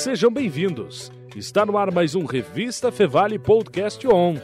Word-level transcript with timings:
Sejam 0.00 0.32
bem-vindos. 0.32 1.12
Está 1.36 1.66
no 1.66 1.76
ar 1.76 1.92
mais 1.92 2.14
um 2.14 2.24
Revista 2.24 2.90
Fevale 2.90 3.38
Podcast 3.38 4.08
On, 4.08 4.34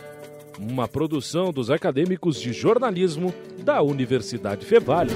uma 0.58 0.86
produção 0.86 1.50
dos 1.50 1.70
acadêmicos 1.70 2.38
de 2.38 2.52
jornalismo 2.52 3.32
da 3.64 3.80
Universidade 3.80 4.66
Fevale. 4.66 5.12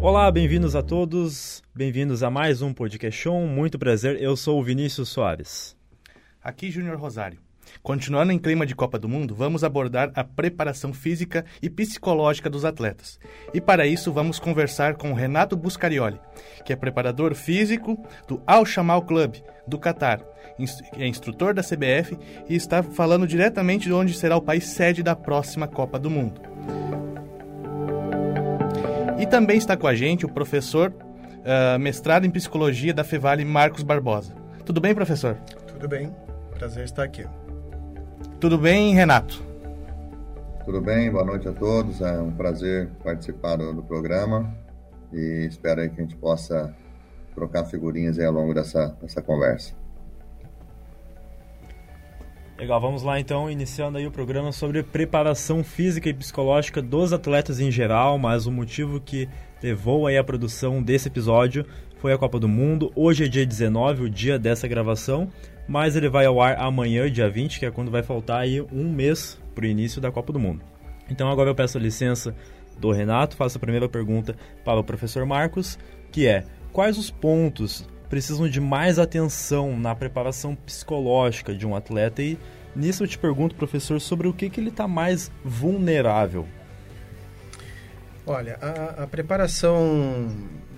Olá, 0.00 0.32
bem-vindos 0.32 0.74
a 0.74 0.82
todos, 0.82 1.62
bem-vindos 1.74 2.22
a 2.22 2.30
mais 2.30 2.62
um 2.62 2.72
Podcast 2.72 3.28
On. 3.28 3.46
Muito 3.46 3.78
prazer, 3.78 4.18
eu 4.18 4.34
sou 4.34 4.58
o 4.58 4.64
Vinícius 4.64 5.10
Soares. 5.10 5.76
Aqui 6.42 6.70
Júnior 6.70 6.96
Rosário. 6.96 7.47
Continuando 7.82 8.32
em 8.32 8.38
clima 8.38 8.66
de 8.66 8.74
Copa 8.74 8.98
do 8.98 9.08
Mundo, 9.08 9.34
vamos 9.34 9.64
abordar 9.64 10.10
a 10.14 10.24
preparação 10.24 10.92
física 10.92 11.44
e 11.62 11.70
psicológica 11.70 12.50
dos 12.50 12.64
atletas. 12.64 13.18
E 13.54 13.60
para 13.60 13.86
isso 13.86 14.12
vamos 14.12 14.38
conversar 14.38 14.94
com 14.94 15.12
Renato 15.12 15.56
Buscarioli, 15.56 16.20
que 16.64 16.72
é 16.72 16.76
preparador 16.76 17.34
físico 17.34 17.98
do 18.26 18.42
Al 18.46 18.64
Shamal 18.66 19.02
Club 19.02 19.36
do 19.66 19.78
Catar, 19.78 20.20
é 20.96 21.06
instrutor 21.06 21.54
da 21.54 21.62
CBF 21.62 22.18
e 22.48 22.56
está 22.56 22.82
falando 22.82 23.26
diretamente 23.26 23.86
de 23.86 23.92
onde 23.92 24.14
será 24.14 24.36
o 24.36 24.42
país 24.42 24.64
sede 24.64 25.02
da 25.02 25.14
próxima 25.14 25.68
Copa 25.68 25.98
do 25.98 26.10
Mundo. 26.10 26.40
E 29.18 29.26
também 29.26 29.56
está 29.56 29.76
com 29.76 29.86
a 29.86 29.94
gente 29.94 30.24
o 30.24 30.28
professor 30.28 30.92
uh, 30.92 31.78
mestrado 31.78 32.24
em 32.24 32.30
psicologia 32.30 32.94
da 32.94 33.04
Fevale, 33.04 33.44
Marcos 33.44 33.82
Barbosa. 33.82 34.34
Tudo 34.64 34.80
bem, 34.80 34.94
professor? 34.94 35.36
Tudo 35.66 35.88
bem, 35.88 36.14
prazer 36.56 36.84
estar 36.84 37.04
aqui. 37.04 37.24
Tudo 38.40 38.56
bem, 38.56 38.94
Renato? 38.94 39.42
Tudo 40.64 40.80
bem, 40.80 41.10
boa 41.10 41.24
noite 41.24 41.48
a 41.48 41.52
todos. 41.52 42.00
É 42.00 42.20
um 42.20 42.30
prazer 42.30 42.88
participar 43.02 43.56
do, 43.56 43.74
do 43.74 43.82
programa 43.82 44.54
e 45.12 45.46
espero 45.48 45.80
que 45.90 46.00
a 46.00 46.04
gente 46.04 46.14
possa 46.14 46.72
trocar 47.34 47.64
figurinhas 47.64 48.16
ao 48.20 48.32
longo 48.32 48.54
dessa, 48.54 48.96
dessa 49.02 49.20
conversa. 49.20 49.74
Legal, 52.56 52.80
vamos 52.80 53.02
lá 53.02 53.18
então, 53.18 53.50
iniciando 53.50 53.98
aí 53.98 54.06
o 54.06 54.10
programa 54.10 54.52
sobre 54.52 54.84
preparação 54.84 55.64
física 55.64 56.08
e 56.08 56.14
psicológica 56.14 56.80
dos 56.80 57.12
atletas 57.12 57.58
em 57.58 57.72
geral, 57.72 58.18
mas 58.18 58.46
o 58.46 58.52
motivo 58.52 59.00
que 59.00 59.28
levou 59.60 60.06
aí 60.06 60.16
a 60.16 60.22
produção 60.22 60.80
desse 60.80 61.08
episódio 61.08 61.66
foi 61.96 62.12
a 62.12 62.18
Copa 62.18 62.38
do 62.38 62.48
Mundo. 62.48 62.92
Hoje 62.94 63.24
é 63.24 63.28
dia 63.28 63.44
19, 63.44 64.04
o 64.04 64.10
dia 64.10 64.38
dessa 64.38 64.68
gravação, 64.68 65.28
mas 65.68 65.94
ele 65.94 66.08
vai 66.08 66.24
ao 66.24 66.40
ar 66.40 66.58
amanhã, 66.58 67.10
dia 67.10 67.28
20, 67.28 67.60
que 67.60 67.66
é 67.66 67.70
quando 67.70 67.90
vai 67.90 68.02
faltar 68.02 68.40
aí 68.40 68.60
um 68.72 68.90
mês 68.90 69.38
para 69.54 69.64
o 69.64 69.68
início 69.68 70.00
da 70.00 70.10
Copa 70.10 70.32
do 70.32 70.38
Mundo. 70.40 70.64
Então 71.10 71.30
agora 71.30 71.50
eu 71.50 71.54
peço 71.54 71.78
licença 71.78 72.34
do 72.78 72.90
Renato, 72.90 73.36
faço 73.36 73.58
a 73.58 73.60
primeira 73.60 73.88
pergunta 73.88 74.34
para 74.64 74.80
o 74.80 74.84
professor 74.84 75.26
Marcos, 75.26 75.78
que 76.10 76.26
é: 76.26 76.44
quais 76.72 76.96
os 76.96 77.10
pontos 77.10 77.86
precisam 78.08 78.48
de 78.48 78.60
mais 78.60 78.98
atenção 78.98 79.76
na 79.76 79.94
preparação 79.94 80.54
psicológica 80.54 81.54
de 81.54 81.66
um 81.66 81.76
atleta? 81.76 82.22
E 82.22 82.38
nisso 82.74 83.04
eu 83.04 83.08
te 83.08 83.18
pergunto, 83.18 83.54
professor, 83.54 84.00
sobre 84.00 84.26
o 84.26 84.32
que, 84.32 84.48
que 84.48 84.60
ele 84.60 84.70
está 84.70 84.88
mais 84.88 85.30
vulnerável. 85.44 86.46
Olha, 88.26 88.58
a, 88.60 89.04
a 89.04 89.06
preparação 89.06 90.28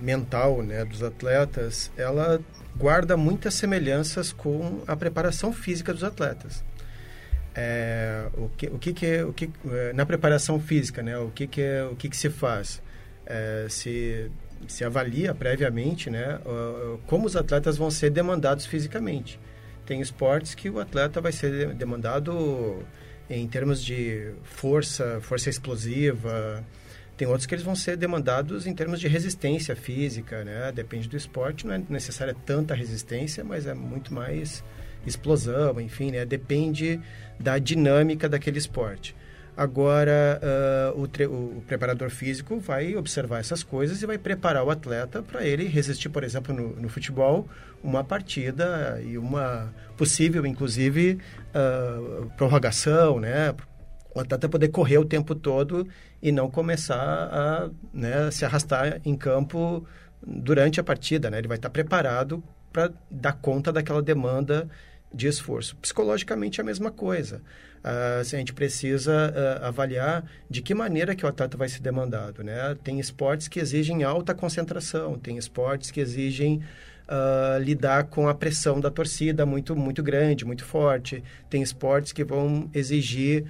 mental 0.01 0.63
né, 0.63 0.83
dos 0.83 1.03
atletas, 1.03 1.91
ela 1.97 2.39
guarda 2.75 3.15
muitas 3.17 3.53
semelhanças 3.53 4.31
com 4.31 4.81
a 4.87 4.95
preparação 4.95 5.51
física 5.51 5.93
dos 5.93 6.03
atletas. 6.03 6.63
É, 7.53 8.27
o 8.33 8.49
que, 8.49 8.67
o 8.67 8.79
que, 8.79 8.93
que, 8.93 9.21
o 9.23 9.33
que 9.33 9.49
é, 9.69 9.93
na 9.93 10.05
preparação 10.05 10.59
física, 10.59 11.03
né? 11.03 11.17
O 11.17 11.29
que, 11.29 11.47
que 11.47 11.61
é, 11.61 11.83
o 11.83 11.95
que, 11.95 12.09
que 12.09 12.15
se 12.15 12.29
faz? 12.29 12.81
É, 13.25 13.67
se 13.69 14.31
se 14.67 14.83
avalia 14.83 15.33
previamente, 15.33 16.09
né? 16.09 16.39
Como 17.07 17.25
os 17.25 17.35
atletas 17.35 17.77
vão 17.77 17.89
ser 17.89 18.09
demandados 18.09 18.65
fisicamente. 18.65 19.39
Tem 19.85 19.99
esportes 20.01 20.55
que 20.55 20.69
o 20.69 20.79
atleta 20.79 21.19
vai 21.19 21.31
ser 21.31 21.73
demandado 21.73 22.83
em 23.29 23.47
termos 23.47 23.83
de 23.83 24.31
força, 24.43 25.19
força 25.21 25.49
explosiva, 25.49 26.63
tem 27.21 27.27
outros 27.27 27.45
que 27.45 27.53
eles 27.53 27.63
vão 27.63 27.75
ser 27.75 27.97
demandados 27.97 28.65
em 28.65 28.73
termos 28.73 28.99
de 28.99 29.07
resistência 29.07 29.75
física, 29.75 30.43
né? 30.43 30.71
Depende 30.71 31.07
do 31.07 31.15
esporte, 31.15 31.67
não 31.67 31.75
é 31.75 31.81
necessária 31.87 32.35
tanta 32.47 32.73
resistência, 32.73 33.43
mas 33.43 33.67
é 33.67 33.75
muito 33.75 34.11
mais 34.11 34.63
explosão, 35.05 35.79
enfim, 35.79 36.09
né? 36.09 36.25
Depende 36.25 36.99
da 37.39 37.59
dinâmica 37.59 38.27
daquele 38.27 38.57
esporte. 38.57 39.15
Agora, 39.55 40.41
uh, 40.95 40.99
o, 40.99 41.57
o, 41.57 41.61
preparador 41.61 42.09
físico 42.09 42.57
vai 42.57 42.95
observar 42.95 43.37
essas 43.37 43.61
coisas 43.61 44.01
e 44.01 44.05
vai 44.07 44.17
preparar 44.17 44.63
o 44.63 44.71
atleta 44.71 45.21
para 45.21 45.45
ele 45.45 45.67
resistir, 45.67 46.09
por 46.09 46.23
exemplo, 46.23 46.55
no, 46.55 46.75
no, 46.75 46.89
futebol, 46.89 47.47
uma 47.83 48.03
partida 48.03 48.99
e 49.05 49.15
uma 49.15 49.71
possível, 49.95 50.43
inclusive, 50.43 51.19
uh, 51.53 52.31
prorrogação, 52.35 53.19
né? 53.19 53.53
O 54.13 54.19
atleta 54.19 54.49
poder 54.49 54.69
correr 54.69 54.97
o 54.97 55.05
tempo 55.05 55.33
todo 55.33 55.87
e 56.21 56.31
não 56.31 56.49
começar 56.49 56.97
a 56.97 57.69
né, 57.93 58.29
se 58.31 58.45
arrastar 58.45 59.01
em 59.05 59.15
campo 59.15 59.85
durante 60.25 60.79
a 60.79 60.83
partida. 60.83 61.29
Né? 61.29 61.39
Ele 61.39 61.47
vai 61.47 61.57
estar 61.57 61.69
preparado 61.69 62.43
para 62.71 62.91
dar 63.09 63.33
conta 63.33 63.71
daquela 63.71 64.01
demanda 64.01 64.67
de 65.13 65.27
esforço. 65.27 65.75
Psicologicamente 65.77 66.59
é 66.59 66.63
a 66.63 66.65
mesma 66.65 66.91
coisa. 66.91 67.41
Uh, 67.83 68.21
a 68.21 68.23
gente 68.23 68.53
precisa 68.53 69.33
uh, 69.33 69.65
avaliar 69.65 70.23
de 70.49 70.61
que 70.61 70.73
maneira 70.73 71.15
que 71.15 71.25
o 71.25 71.27
atleta 71.27 71.57
vai 71.57 71.67
ser 71.67 71.81
demandado. 71.81 72.43
Né? 72.43 72.77
Tem 72.83 72.99
esportes 72.99 73.47
que 73.47 73.59
exigem 73.59 74.03
alta 74.03 74.33
concentração, 74.33 75.17
tem 75.17 75.37
esportes 75.37 75.89
que 75.91 75.99
exigem 75.99 76.61
uh, 77.07 77.61
lidar 77.61 78.05
com 78.05 78.29
a 78.29 78.35
pressão 78.35 78.79
da 78.79 78.91
torcida 78.91 79.45
muito, 79.45 79.75
muito 79.75 80.01
grande, 80.03 80.45
muito 80.45 80.63
forte. 80.63 81.23
Tem 81.49 81.61
esportes 81.61 82.13
que 82.13 82.23
vão 82.23 82.69
exigir 82.73 83.45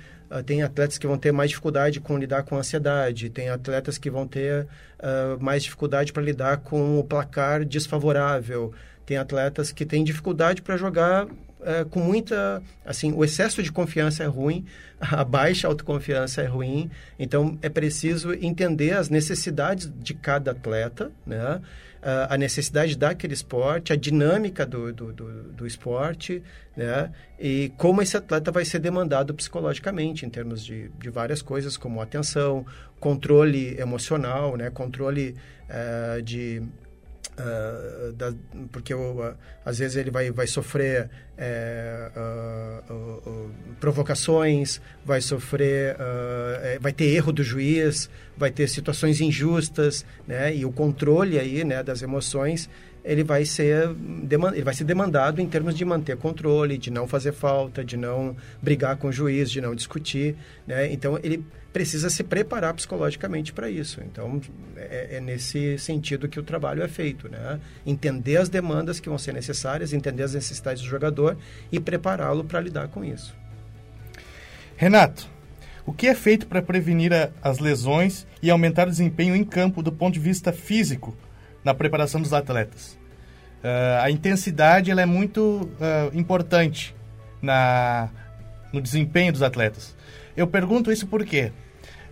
tem 0.45 0.63
atletas 0.63 0.97
que 0.97 1.05
vão 1.05 1.17
ter 1.17 1.31
mais 1.31 1.49
dificuldade 1.49 1.99
com 1.99 2.17
lidar 2.17 2.43
com 2.43 2.57
ansiedade, 2.57 3.29
tem 3.29 3.49
atletas 3.49 3.97
que 3.97 4.09
vão 4.09 4.25
ter 4.25 4.63
uh, 4.99 5.43
mais 5.43 5.63
dificuldade 5.63 6.13
para 6.13 6.23
lidar 6.23 6.57
com 6.57 6.99
o 6.99 7.03
placar 7.03 7.65
desfavorável, 7.65 8.73
tem 9.05 9.17
atletas 9.17 9.71
que 9.71 9.85
têm 9.85 10.03
dificuldade 10.03 10.61
para 10.61 10.77
jogar 10.77 11.25
uh, 11.25 11.85
com 11.89 11.99
muita. 11.99 12.61
Assim, 12.85 13.11
o 13.11 13.25
excesso 13.25 13.61
de 13.61 13.71
confiança 13.71 14.23
é 14.23 14.27
ruim, 14.27 14.65
a 14.99 15.23
baixa 15.23 15.67
autoconfiança 15.67 16.41
é 16.41 16.45
ruim, 16.45 16.89
então 17.19 17.57
é 17.61 17.67
preciso 17.67 18.33
entender 18.33 18.93
as 18.93 19.09
necessidades 19.09 19.91
de 19.93 20.13
cada 20.13 20.51
atleta, 20.51 21.11
né? 21.25 21.61
A 22.01 22.37
necessidade 22.37 22.97
daquele 22.97 23.33
esporte, 23.33 23.93
a 23.93 23.95
dinâmica 23.95 24.65
do, 24.65 24.91
do, 24.91 25.13
do, 25.13 25.43
do, 25.53 25.67
esporte, 25.67 26.41
né? 26.75 27.11
E 27.39 27.71
como 27.77 28.01
esse 28.01 28.17
atleta 28.17 28.51
vai 28.51 28.65
ser 28.65 28.79
demandado 28.79 29.33
psicologicamente, 29.33 30.25
em 30.25 30.29
termos 30.29 30.65
de, 30.65 30.89
de 30.99 31.09
várias 31.09 31.41
coisas, 31.41 31.77
como 31.77 32.01
atenção, 32.01 32.65
controle 32.99 33.79
emocional, 33.79 34.57
né? 34.57 34.69
Controle 34.69 35.35
uh, 35.69 36.21
de 36.21 36.63
Uh, 37.31 38.11
da, 38.11 38.33
porque 38.73 38.93
uh, 38.93 39.33
às 39.63 39.79
vezes 39.79 39.95
ele 39.95 40.11
vai, 40.11 40.29
vai 40.31 40.45
sofrer 40.45 41.09
uh, 41.41 43.49
provocações, 43.79 44.79
vai 45.03 45.21
sofrer, 45.21 45.95
é, 45.99 46.77
vai 46.79 46.93
ter 46.93 47.05
erro 47.05 47.31
do 47.31 47.43
juiz, 47.43 48.09
vai 48.37 48.51
ter 48.51 48.67
situações 48.67 49.19
injustas, 49.19 50.05
né? 50.27 50.55
E 50.55 50.65
o 50.65 50.71
controle 50.71 51.39
aí, 51.39 51.63
né, 51.63 51.81
das 51.81 52.01
emoções, 52.01 52.69
ele 53.03 53.23
vai 53.23 53.45
ser 53.45 53.89
ele 54.53 54.63
vai 54.63 54.73
ser 54.73 54.83
demandado 54.83 55.41
em 55.41 55.47
termos 55.47 55.75
de 55.75 55.83
manter 55.83 56.15
controle, 56.17 56.77
de 56.77 56.91
não 56.91 57.07
fazer 57.07 57.31
falta, 57.31 57.83
de 57.83 57.97
não 57.97 58.35
brigar 58.61 58.97
com 58.97 59.07
o 59.07 59.11
juiz, 59.11 59.49
de 59.49 59.59
não 59.59 59.73
discutir, 59.73 60.35
né? 60.67 60.91
Então 60.91 61.19
ele 61.23 61.43
precisa 61.73 62.09
se 62.09 62.23
preparar 62.23 62.73
psicologicamente 62.73 63.53
para 63.53 63.69
isso. 63.69 64.01
Então, 64.01 64.41
é, 64.75 65.17
é, 65.17 65.21
nesse 65.21 65.77
sentido 65.77 66.27
que 66.27 66.39
o 66.39 66.43
trabalho 66.43 66.83
é 66.83 66.87
feito, 66.87 67.29
né? 67.29 67.59
Entender 67.85 68.37
as 68.37 68.49
demandas 68.49 68.99
que 68.99 69.07
vão 69.07 69.17
ser 69.17 69.33
necessárias, 69.33 69.93
entender 69.93 70.23
as 70.23 70.33
necessidades 70.33 70.83
do 70.83 70.89
jogador 70.89 71.30
e 71.71 71.79
prepará-lo 71.79 72.43
para 72.43 72.59
lidar 72.59 72.87
com 72.87 73.03
isso. 73.03 73.35
Renato, 74.75 75.27
o 75.85 75.93
que 75.93 76.07
é 76.07 76.15
feito 76.15 76.47
para 76.47 76.61
prevenir 76.61 77.13
a, 77.13 77.29
as 77.41 77.59
lesões 77.59 78.25
e 78.41 78.49
aumentar 78.49 78.87
o 78.87 78.91
desempenho 78.91 79.35
em 79.35 79.43
campo 79.43 79.81
do 79.83 79.91
ponto 79.91 80.13
de 80.13 80.19
vista 80.19 80.51
físico 80.51 81.15
na 81.63 81.73
preparação 81.73 82.21
dos 82.21 82.33
atletas? 82.33 82.99
Uh, 83.63 84.01
a 84.01 84.09
intensidade 84.09 84.89
ela 84.89 85.01
é 85.01 85.05
muito 85.05 85.69
uh, 85.75 86.17
importante 86.17 86.95
na, 87.41 88.09
no 88.73 88.81
desempenho 88.81 89.31
dos 89.31 89.43
atletas. 89.43 89.95
Eu 90.35 90.47
pergunto 90.47 90.91
isso 90.91 91.05
porque 91.05 91.51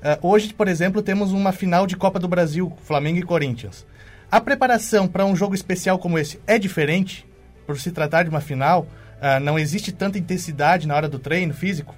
uh, 0.04 0.27
hoje, 0.27 0.54
por 0.54 0.68
exemplo, 0.68 1.01
temos 1.01 1.31
uma 1.31 1.51
final 1.51 1.88
de 1.88 1.95
Copa 1.95 2.19
do 2.19 2.27
Brasil, 2.27 2.72
Flamengo 2.83 3.18
e 3.18 3.24
Corinthians. 3.24 3.86
A 4.31 4.39
preparação 4.39 5.07
para 5.07 5.25
um 5.25 5.36
jogo 5.36 5.56
especial 5.56 5.98
como 5.98 6.19
esse 6.19 6.39
é 6.45 6.60
diferente? 6.60 7.25
Por 7.65 7.80
se 7.80 7.92
tratar 7.92 8.24
de 8.24 8.30
uma 8.30 8.42
final, 8.42 8.88
uh, 9.21 9.39
não 9.42 9.57
existe 9.57 9.92
tanta 9.92 10.18
intensidade 10.18 10.88
na 10.88 10.95
hora 10.95 11.07
do 11.07 11.19
treino 11.19 11.54
físico? 11.54 11.95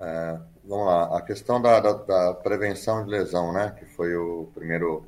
É, 0.00 0.38
vamos 0.64 0.86
lá, 0.86 1.16
a 1.16 1.22
questão 1.22 1.60
da, 1.60 1.80
da, 1.80 1.92
da, 1.92 2.34
prevenção 2.34 3.04
de 3.04 3.10
lesão, 3.10 3.52
né? 3.52 3.74
Que 3.78 3.86
foi 3.86 4.14
o 4.16 4.50
primeiro, 4.54 5.06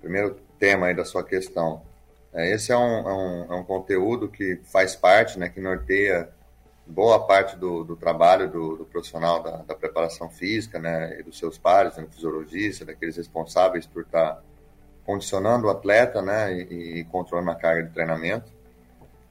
primeiro 0.00 0.36
tema 0.58 0.86
aí 0.86 0.94
da 0.94 1.04
sua 1.04 1.24
questão. 1.24 1.82
É, 2.32 2.52
esse 2.52 2.70
é 2.72 2.76
um, 2.76 3.08
é 3.08 3.12
um, 3.12 3.52
é 3.52 3.56
um 3.56 3.64
conteúdo 3.64 4.28
que 4.28 4.60
faz 4.64 4.94
parte, 4.94 5.38
né, 5.38 5.48
que 5.48 5.60
norteia 5.60 6.28
boa 6.86 7.26
parte 7.26 7.56
do, 7.56 7.84
do 7.84 7.96
trabalho 7.96 8.50
do, 8.50 8.76
do 8.76 8.84
profissional 8.84 9.42
da, 9.42 9.58
da, 9.58 9.74
preparação 9.74 10.28
física, 10.30 10.78
né, 10.78 11.18
e 11.18 11.22
dos 11.22 11.38
seus 11.38 11.58
pares, 11.58 11.96
né, 11.96 12.06
fisiologista, 12.10 12.84
daqueles 12.84 13.16
responsáveis 13.16 13.86
por 13.86 14.02
estar 14.02 14.34
tá 14.34 14.42
condicionando 15.04 15.66
o 15.66 15.70
atleta, 15.70 16.22
né, 16.22 16.52
e, 16.52 17.00
e, 17.00 17.04
controlando 17.04 17.50
a 17.50 17.54
carga 17.54 17.84
de 17.84 17.92
treinamento. 17.92 18.52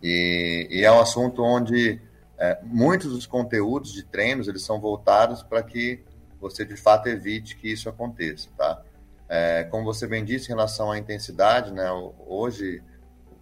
E, 0.02 0.68
e 0.70 0.84
é 0.84 0.92
um 0.92 1.00
assunto 1.00 1.44
onde 1.44 2.00
é, 2.38 2.60
muitos 2.64 3.12
dos 3.12 3.26
conteúdos 3.26 3.92
de 3.92 4.04
treinos 4.04 4.48
eles 4.48 4.62
são 4.62 4.80
voltados 4.80 5.42
para 5.42 5.64
que 5.64 6.04
você 6.40 6.64
de 6.64 6.76
fato 6.76 7.08
evite 7.08 7.58
que 7.58 7.72
isso 7.72 7.90
aconteça, 7.90 8.50
tá? 8.56 8.82
É, 9.28 9.64
como 9.66 9.84
você 9.84 10.08
bem 10.08 10.24
disse 10.24 10.46
em 10.46 10.56
relação 10.56 10.92
à 10.92 10.98
intensidade, 10.98 11.72
né? 11.74 11.90
Hoje 12.26 12.82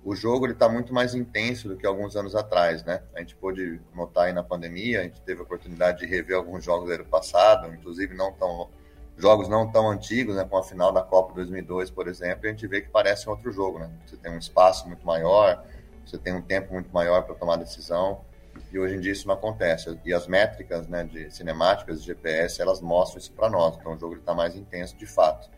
o 0.03 0.15
jogo 0.15 0.45
ele 0.45 0.53
está 0.53 0.69
muito 0.69 0.93
mais 0.93 1.13
intenso 1.13 1.67
do 1.67 1.75
que 1.75 1.85
alguns 1.85 2.15
anos 2.15 2.35
atrás, 2.35 2.83
né? 2.83 3.01
A 3.15 3.19
gente 3.19 3.35
pôde 3.35 3.81
notar 3.93 4.25
aí 4.25 4.33
na 4.33 4.43
pandemia, 4.43 5.01
a 5.01 5.03
gente 5.03 5.21
teve 5.21 5.41
a 5.41 5.43
oportunidade 5.43 5.99
de 5.99 6.05
rever 6.05 6.37
alguns 6.37 6.63
jogos 6.63 6.87
do 6.87 6.93
ano 6.93 7.05
passado, 7.05 7.73
inclusive 7.73 8.15
não 8.15 8.31
tão 8.31 8.69
jogos 9.17 9.47
não 9.47 9.71
tão 9.71 9.89
antigos, 9.89 10.35
né? 10.35 10.45
Com 10.45 10.57
a 10.57 10.63
final 10.63 10.91
da 10.91 11.01
Copa 11.01 11.33
2002, 11.33 11.89
por 11.89 12.07
exemplo, 12.07 12.45
a 12.45 12.49
gente 12.49 12.67
vê 12.67 12.81
que 12.81 12.89
parece 12.89 13.27
um 13.27 13.31
outro 13.31 13.51
jogo, 13.51 13.79
né? 13.79 13.89
Você 14.05 14.15
tem 14.15 14.31
um 14.31 14.37
espaço 14.37 14.87
muito 14.87 15.05
maior, 15.05 15.63
você 16.05 16.17
tem 16.17 16.33
um 16.33 16.41
tempo 16.41 16.73
muito 16.73 16.91
maior 16.93 17.23
para 17.23 17.35
tomar 17.35 17.55
decisão, 17.57 18.21
e 18.71 18.79
hoje 18.79 18.95
em 18.95 18.99
dia 18.99 19.11
isso 19.11 19.27
não 19.27 19.35
acontece. 19.35 19.97
E 20.05 20.13
as 20.13 20.27
métricas, 20.27 20.87
né, 20.87 21.03
de 21.03 21.29
cinemáticas, 21.31 22.01
de 22.01 22.07
GPS, 22.07 22.61
elas 22.61 22.81
mostram 22.81 23.19
isso 23.19 23.31
para 23.31 23.49
nós. 23.49 23.75
Então 23.77 23.93
o 23.93 23.99
jogo 23.99 24.15
está 24.15 24.33
mais 24.33 24.55
intenso 24.55 24.95
de 24.95 25.05
fato. 25.05 25.49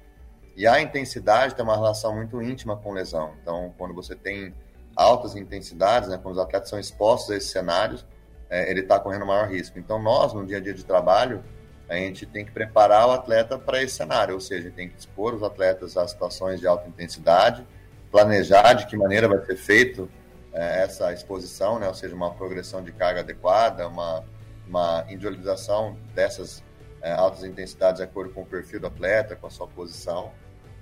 E 0.56 0.66
a 0.66 0.82
intensidade 0.82 1.54
tem 1.54 1.64
uma 1.64 1.76
relação 1.76 2.16
muito 2.16 2.42
íntima 2.42 2.76
com 2.76 2.92
lesão. 2.92 3.34
Então, 3.42 3.74
quando 3.78 3.94
você 3.94 4.16
tem 4.16 4.54
altas 4.96 5.36
intensidades, 5.36 6.10
né, 6.10 6.20
quando 6.22 6.34
os 6.34 6.42
atletas 6.42 6.70
são 6.70 6.80
expostos 6.80 7.30
a 7.30 7.38
esses 7.38 7.52
cenários, 7.52 8.04
é, 8.50 8.70
ele 8.72 8.80
está 8.80 9.00
correndo 9.00 9.26
maior 9.26 9.48
risco. 9.48 9.78
Então, 9.78 10.02
nós, 10.02 10.34
no 10.34 10.44
dia 10.44 10.58
a 10.58 10.60
dia 10.60 10.74
de 10.74 10.84
trabalho, 10.84 11.44
a 11.88 11.96
gente 11.96 12.26
tem 12.26 12.44
que 12.44 12.52
preparar 12.52 13.08
o 13.08 13.12
atleta 13.12 13.58
para 13.58 13.84
esse 13.84 13.96
cenário, 13.96 14.34
ou 14.34 14.42
seja, 14.42 14.72
tem 14.72 14.90
que 14.90 14.98
expor 14.98 15.36
os 15.36 15.44
atletas 15.44 15.96
a 15.96 16.08
situações 16.08 16.60
de 16.60 16.66
alta 16.66 16.88
intensidade, 16.90 17.66
planejar 18.12 18.74
de 18.74 18.88
que 18.88 18.98
maneira 18.98 19.28
vai 19.28 19.46
ser 19.46 19.58
feito 19.58 20.10
essa 20.58 21.14
exposição, 21.14 21.80
né, 21.80 21.88
ou 21.88 21.94
seja, 21.94 22.16
uma 22.16 22.34
progressão 22.34 22.84
de 22.84 22.92
carga 22.92 23.20
adequada, 23.20 23.88
uma, 23.88 24.24
uma 24.68 25.06
individualização 25.08 25.98
dessas 26.14 26.64
é, 27.02 27.12
altas 27.12 27.44
intensidades 27.44 28.00
de 28.00 28.04
acordo 28.04 28.34
com 28.34 28.42
o 28.42 28.46
perfil 28.46 28.80
do 28.80 28.88
atleta, 28.88 29.36
com 29.36 29.48
a 29.48 29.50
sua 29.50 29.68
posição. 29.68 30.32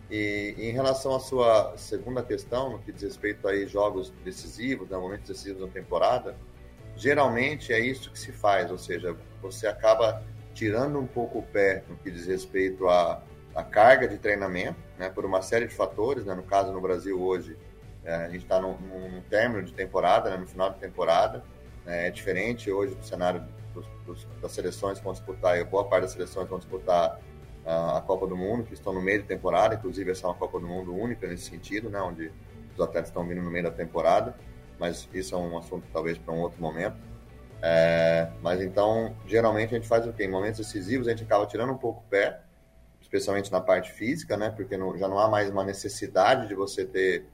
E 0.10 0.56
em 0.58 0.72
relação 0.72 1.16
à 1.16 1.20
sua 1.20 1.74
segunda 1.78 2.22
questão, 2.22 2.70
no 2.72 2.80
que 2.80 2.92
diz 2.92 3.04
respeito 3.04 3.48
a 3.48 3.66
jogos 3.66 4.12
decisivos, 4.24 4.90
né, 4.90 4.98
momentos 4.98 5.28
decisivos 5.28 5.62
da 5.62 5.68
temporada, 5.68 6.36
geralmente 6.96 7.74
é 7.74 7.80
isso 7.80 8.12
que 8.12 8.20
se 8.20 8.32
faz, 8.32 8.72
ou 8.72 8.78
seja, 8.78 9.16
você 9.42 9.68
acaba 9.68 10.24
tirando 10.54 11.00
um 11.00 11.08
pouco 11.08 11.40
o 11.40 11.44
pé 11.44 11.84
no 11.90 11.98
que 11.98 12.10
diz 12.10 12.26
respeito 12.28 12.88
à, 12.88 13.22
à 13.54 13.64
carga 13.64 14.08
de 14.08 14.18
treinamento, 14.18 14.80
né, 14.98 15.10
por 15.10 15.26
uma 15.26 15.42
série 15.42 15.68
de 15.68 15.76
fatores, 15.76 16.26
né, 16.26 16.34
no 16.34 16.44
caso 16.44 16.72
no 16.72 16.80
Brasil 16.80 17.22
hoje, 17.22 17.58
é, 17.58 17.65
a 18.06 18.30
gente 18.30 18.44
está 18.44 18.60
num, 18.60 19.22
término 19.30 19.64
de 19.64 19.74
temporada, 19.74 20.30
né, 20.30 20.38
no 20.38 20.48
final 20.48 20.70
de 20.70 20.80
temporada, 20.80 21.44
né, 21.86 22.08
é 22.08 22.12
diferente 22.12 22.72
hoje 22.72 22.96
do 22.96 23.04
cenário 23.04 23.44
dos, 23.74 23.86
dos, 24.06 24.28
das 24.42 24.52
seleções 24.52 25.00
que 25.00 25.04
vão 25.04 25.14
disputar, 25.14 25.64
boa 25.66 25.86
parte 25.86 26.04
das 26.04 26.12
seleções 26.12 26.48
vão 26.48 26.60
disputar 26.60 27.20
a 27.66 28.02
Copa 28.06 28.28
do 28.28 28.38
Mundo, 28.38 28.64
que 28.64 28.74
estão 28.74 28.94
no 28.94 29.02
meio 29.02 29.22
de 29.22 29.28
temporada, 29.28 29.74
inclusive 29.74 30.12
essa 30.12 30.28
é 30.28 30.30
uma 30.30 30.36
Copa 30.36 30.60
do 30.60 30.68
Mundo 30.68 30.96
única 30.96 31.28
nesse 31.28 31.50
sentido, 31.50 31.90
né, 31.90 32.00
onde 32.00 32.32
os 32.76 32.80
atletas 32.80 33.10
estão 33.10 33.26
vindo 33.28 33.42
no 33.42 33.50
meio 33.50 33.64
da 33.64 33.72
temporada, 33.72 34.36
mas 34.80 35.10
isso 35.14 35.34
é 35.34 35.38
um 35.38 35.58
assunto 35.58 35.88
talvez 35.92 36.18
para 36.18 36.34
um 36.34 36.42
outro 36.42 36.62
momento. 36.62 36.98
É, 37.62 38.30
mas 38.42 38.62
então, 38.62 39.16
geralmente 39.26 39.74
a 39.74 39.80
gente 39.80 39.88
faz 39.88 40.06
o 40.06 40.14
quê? 40.14 40.26
Em 40.26 40.30
momentos 40.30 40.60
decisivos 40.60 41.08
a 41.08 41.12
gente 41.12 41.24
acaba 41.24 41.48
tirando 41.48 41.74
um 41.74 41.78
pouco 41.78 42.02
o 42.02 42.10
pé, 42.10 42.42
especialmente 43.02 43.52
na 43.52 43.62
parte 43.62 43.92
física, 43.92 44.38
né, 44.38 44.52
porque 44.52 44.78
não, 44.78 44.96
já 44.96 45.08
não 45.08 45.18
há 45.18 45.28
mais 45.28 45.50
uma 45.50 45.64
necessidade 45.64 46.48
de 46.48 46.54
você 46.54 46.86
ter 46.86 47.26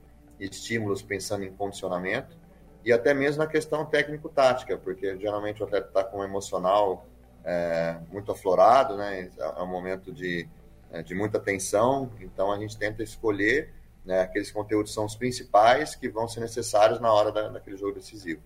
estímulos 0.45 1.01
pensando 1.01 1.43
em 1.43 1.51
condicionamento, 1.51 2.37
e 2.83 2.91
até 2.91 3.13
mesmo 3.13 3.43
na 3.43 3.47
questão 3.47 3.85
técnico-tática, 3.85 4.77
porque 4.77 5.17
geralmente 5.17 5.61
o 5.61 5.65
atleta 5.65 5.87
está 5.87 6.03
com 6.03 6.19
um 6.19 6.23
emocional 6.23 7.05
é, 7.43 7.99
muito 8.11 8.31
aflorado, 8.31 8.97
né? 8.97 9.29
É 9.37 9.61
um 9.61 9.67
momento 9.67 10.11
de, 10.11 10.47
é, 10.91 11.03
de 11.03 11.13
muita 11.13 11.39
tensão, 11.39 12.11
então 12.19 12.51
a 12.51 12.57
gente 12.57 12.77
tenta 12.77 13.03
escolher 13.03 13.71
né, 14.05 14.21
aqueles 14.21 14.51
conteúdos 14.51 14.93
são 14.93 15.05
os 15.05 15.15
principais 15.15 15.95
que 15.95 16.09
vão 16.09 16.27
ser 16.27 16.39
necessários 16.39 16.99
na 16.99 17.11
hora 17.11 17.31
da, 17.31 17.49
daquele 17.49 17.77
jogo 17.77 17.93
decisivo. 17.93 18.41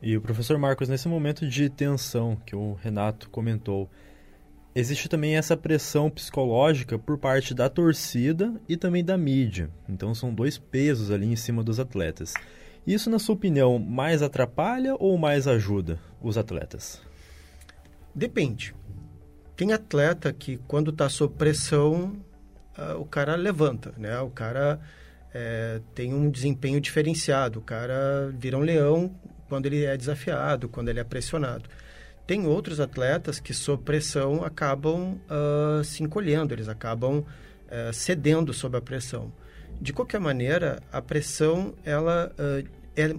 E 0.00 0.16
o 0.16 0.20
professor 0.20 0.58
Marcos, 0.58 0.88
nesse 0.88 1.08
momento 1.08 1.48
de 1.48 1.70
tensão 1.70 2.36
que 2.36 2.56
o 2.56 2.74
Renato 2.74 3.30
comentou, 3.30 3.88
existe 4.74 5.08
também 5.08 5.36
essa 5.36 5.56
pressão 5.56 6.10
psicológica 6.10 6.98
por 6.98 7.18
parte 7.18 7.54
da 7.54 7.68
torcida 7.68 8.54
e 8.68 8.76
também 8.76 9.04
da 9.04 9.16
mídia. 9.16 9.70
Então 9.88 10.14
são 10.14 10.32
dois 10.34 10.58
pesos 10.58 11.10
ali 11.10 11.26
em 11.26 11.36
cima 11.36 11.62
dos 11.62 11.78
atletas. 11.78 12.34
Isso, 12.86 13.08
na 13.08 13.18
sua 13.18 13.34
opinião, 13.34 13.78
mais 13.78 14.22
atrapalha 14.22 14.96
ou 14.98 15.16
mais 15.16 15.46
ajuda 15.46 16.00
os 16.20 16.36
atletas? 16.36 17.00
Depende. 18.14 18.74
Tem 19.56 19.72
atleta 19.72 20.32
que, 20.32 20.56
quando 20.66 20.90
está 20.90 21.08
sob 21.08 21.34
pressão, 21.36 22.16
uh, 22.76 22.98
o 22.98 23.04
cara 23.04 23.36
levanta, 23.36 23.94
né? 23.96 24.18
O 24.20 24.30
cara 24.30 24.80
é, 25.32 25.80
tem 25.94 26.12
um 26.12 26.28
desempenho 26.28 26.80
diferenciado. 26.80 27.60
O 27.60 27.62
cara 27.62 28.32
vira 28.36 28.58
um 28.58 28.62
leão 28.62 29.14
quando 29.48 29.66
ele 29.66 29.84
é 29.84 29.96
desafiado, 29.96 30.68
quando 30.68 30.88
ele 30.88 30.98
é 30.98 31.04
pressionado. 31.04 31.68
Tem 32.26 32.46
outros 32.46 32.80
atletas 32.80 33.40
que, 33.40 33.52
sob 33.52 33.82
pressão, 33.82 34.44
acabam 34.44 35.20
uh, 35.28 35.82
se 35.84 36.02
encolhendo, 36.02 36.54
eles 36.54 36.68
acabam 36.68 37.18
uh, 37.18 37.92
cedendo 37.92 38.52
sob 38.52 38.76
a 38.76 38.80
pressão. 38.80 39.32
De 39.80 39.92
qualquer 39.92 40.20
maneira, 40.20 40.80
a 40.92 41.02
pressão, 41.02 41.74
ela 41.84 42.32
é, 42.96 43.14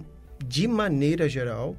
de 0.46 0.66
maneira 0.66 1.28
geral, 1.28 1.76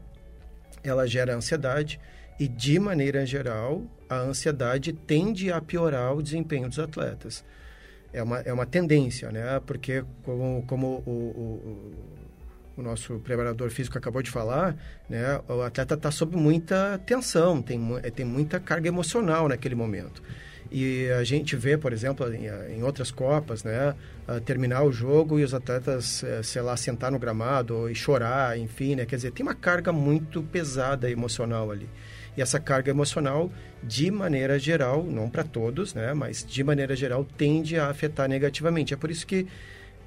ela 0.83 1.07
gera 1.07 1.36
ansiedade, 1.36 2.00
e, 2.39 2.48
de 2.48 2.80
maneira 2.80 3.25
geral, 3.25 3.83
a 4.10 4.18
ansiedade 4.18 4.92
tende 4.92 5.51
a 5.51 5.62
piorar 5.62 6.13
o 6.16 6.22
desempenho 6.22 6.68
dos 6.68 6.80
atletas. 6.80 7.44
É 8.12 8.22
uma, 8.22 8.39
é 8.39 8.51
uma 8.51 8.66
tendência, 8.66 9.32
né? 9.32 9.60
Porque, 9.65 10.03
como, 10.24 10.63
como 10.67 11.03
o, 11.05 11.12
o, 11.12 11.44
o 11.70 12.25
nosso 12.82 13.20
preparador 13.20 13.70
físico 13.70 13.98
acabou 13.98 14.22
de 14.22 14.29
falar, 14.29 14.75
né? 15.10 15.39
O 15.48 15.62
atleta 15.62 15.96
está 15.96 16.12
sob 16.12 16.36
muita 16.36 17.00
tensão, 17.05 17.62
tem, 17.62 17.79
tem 18.15 18.25
muita 18.25 18.60
carga 18.60 18.88
emocional 18.88 19.48
naquele 19.48 19.75
momento. 19.75 20.22
E 20.72 21.10
a 21.12 21.24
gente 21.24 21.55
vê, 21.55 21.77
por 21.77 21.94
exemplo, 21.94 22.32
em, 22.34 22.48
em 22.75 22.84
outras 22.84 23.12
Copas, 23.12 23.63
né, 23.63 23.96
terminar 24.46 24.84
o 24.84 24.91
jogo 24.91 25.39
e 25.39 25.44
os 25.44 25.53
atletas, 25.53 26.24
eh, 26.24 26.41
sei 26.41 26.62
lá, 26.62 26.75
sentar 26.75 27.12
no 27.12 27.20
gramado 27.20 27.89
e 27.89 27.96
chorar, 27.96 28.58
enfim, 28.58 28.96
né? 28.96 29.05
Quer 29.05 29.17
dizer, 29.17 29.32
tem 29.32 29.46
uma 29.46 29.53
carga 29.53 29.94
muito 29.94 30.41
pesada 30.41 31.10
emocional 31.10 31.72
ali. 31.72 31.88
E 32.36 32.41
essa 32.41 32.60
carga 32.60 32.89
emocional, 32.89 33.51
de 33.82 34.12
maneira 34.12 34.60
geral, 34.60 35.03
não 35.03 35.29
para 35.29 35.44
todos, 35.44 35.94
né, 35.94 36.13
mas 36.13 36.44
de 36.46 36.63
maneira 36.63 36.96
geral, 36.96 37.24
tende 37.38 37.77
a 37.77 37.89
afetar 37.89 38.27
negativamente. 38.27 38.94
É 38.94 38.98
por 38.98 39.10
isso 39.10 39.25
que 39.25 39.48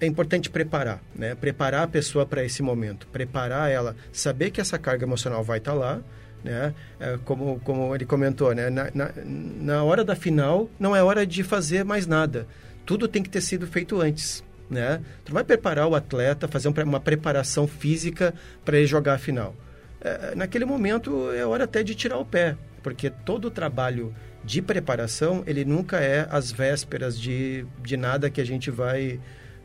é 0.01 0.07
importante 0.07 0.51
preparar, 0.51 1.03
né? 1.15 1.35
Preparar 1.35 1.83
a 1.83 1.89
pessoa 1.89 2.25
para 2.25 2.45
esse 2.45 2.63
momento, 2.63 3.07
preparar 3.09 3.71
ela, 3.71 3.97
saber 4.13 4.51
que 4.51 4.61
essa 4.61 4.79
carga 4.79 5.05
emocional 5.05 5.43
vai 5.43 5.59
estar 5.59 5.73
tá 5.73 5.77
lá, 5.77 6.01
né? 6.43 6.75
É, 7.01 7.19
como, 7.25 7.61
como 7.61 7.95
ele 7.95 8.05
comentou, 8.05 8.55
né? 8.55 8.71
Na, 8.71 8.91
na, 8.95 9.11
na, 9.25 9.85
hora 9.85 10.05
da 10.05 10.15
final, 10.15 10.71
não 10.79 10.95
é 10.95 11.03
hora 11.03 11.27
de 11.27 11.43
fazer 11.43 11.85
mais 11.85 12.07
nada. 12.07 12.47
Tudo 12.87 13.09
tem 13.09 13.23
que 13.23 13.29
ter 13.29 13.41
sido 13.41 13.67
feito 13.67 14.01
antes, 14.01 14.45
né? 14.71 15.01
Tu 15.25 15.33
vai 15.33 15.45
preparar 15.45 15.87
o 15.87 15.95
atleta, 15.95 16.49
fazer 16.49 16.69
uma 16.69 17.01
preparação 17.01 17.67
física 17.67 18.33
para 18.65 18.79
ele 18.79 18.87
jogar 18.87 19.15
a 19.15 19.19
final 19.19 19.55
é, 20.01 20.35
naquele 20.35 20.65
momento 20.65 21.31
é 21.33 21.45
hora 21.45 21.65
até 21.65 21.83
de 21.83 21.95
tirar 21.95 22.19
o 22.19 22.25
pé, 22.25 22.57
porque 22.83 23.11
todo 23.11 23.47
o 23.47 23.51
trabalho 23.51 24.15
de 24.45 24.63
preparação, 24.63 25.43
ele 25.47 25.65
nunca 25.65 25.99
é 25.99 26.27
às 26.31 26.53
vésperas 26.53 27.19
de, 27.19 27.67
de 27.83 27.97
nada 27.97 28.31
que 28.31 28.41
a 28.41 28.47
gente 28.47 28.71
vai 28.71 29.21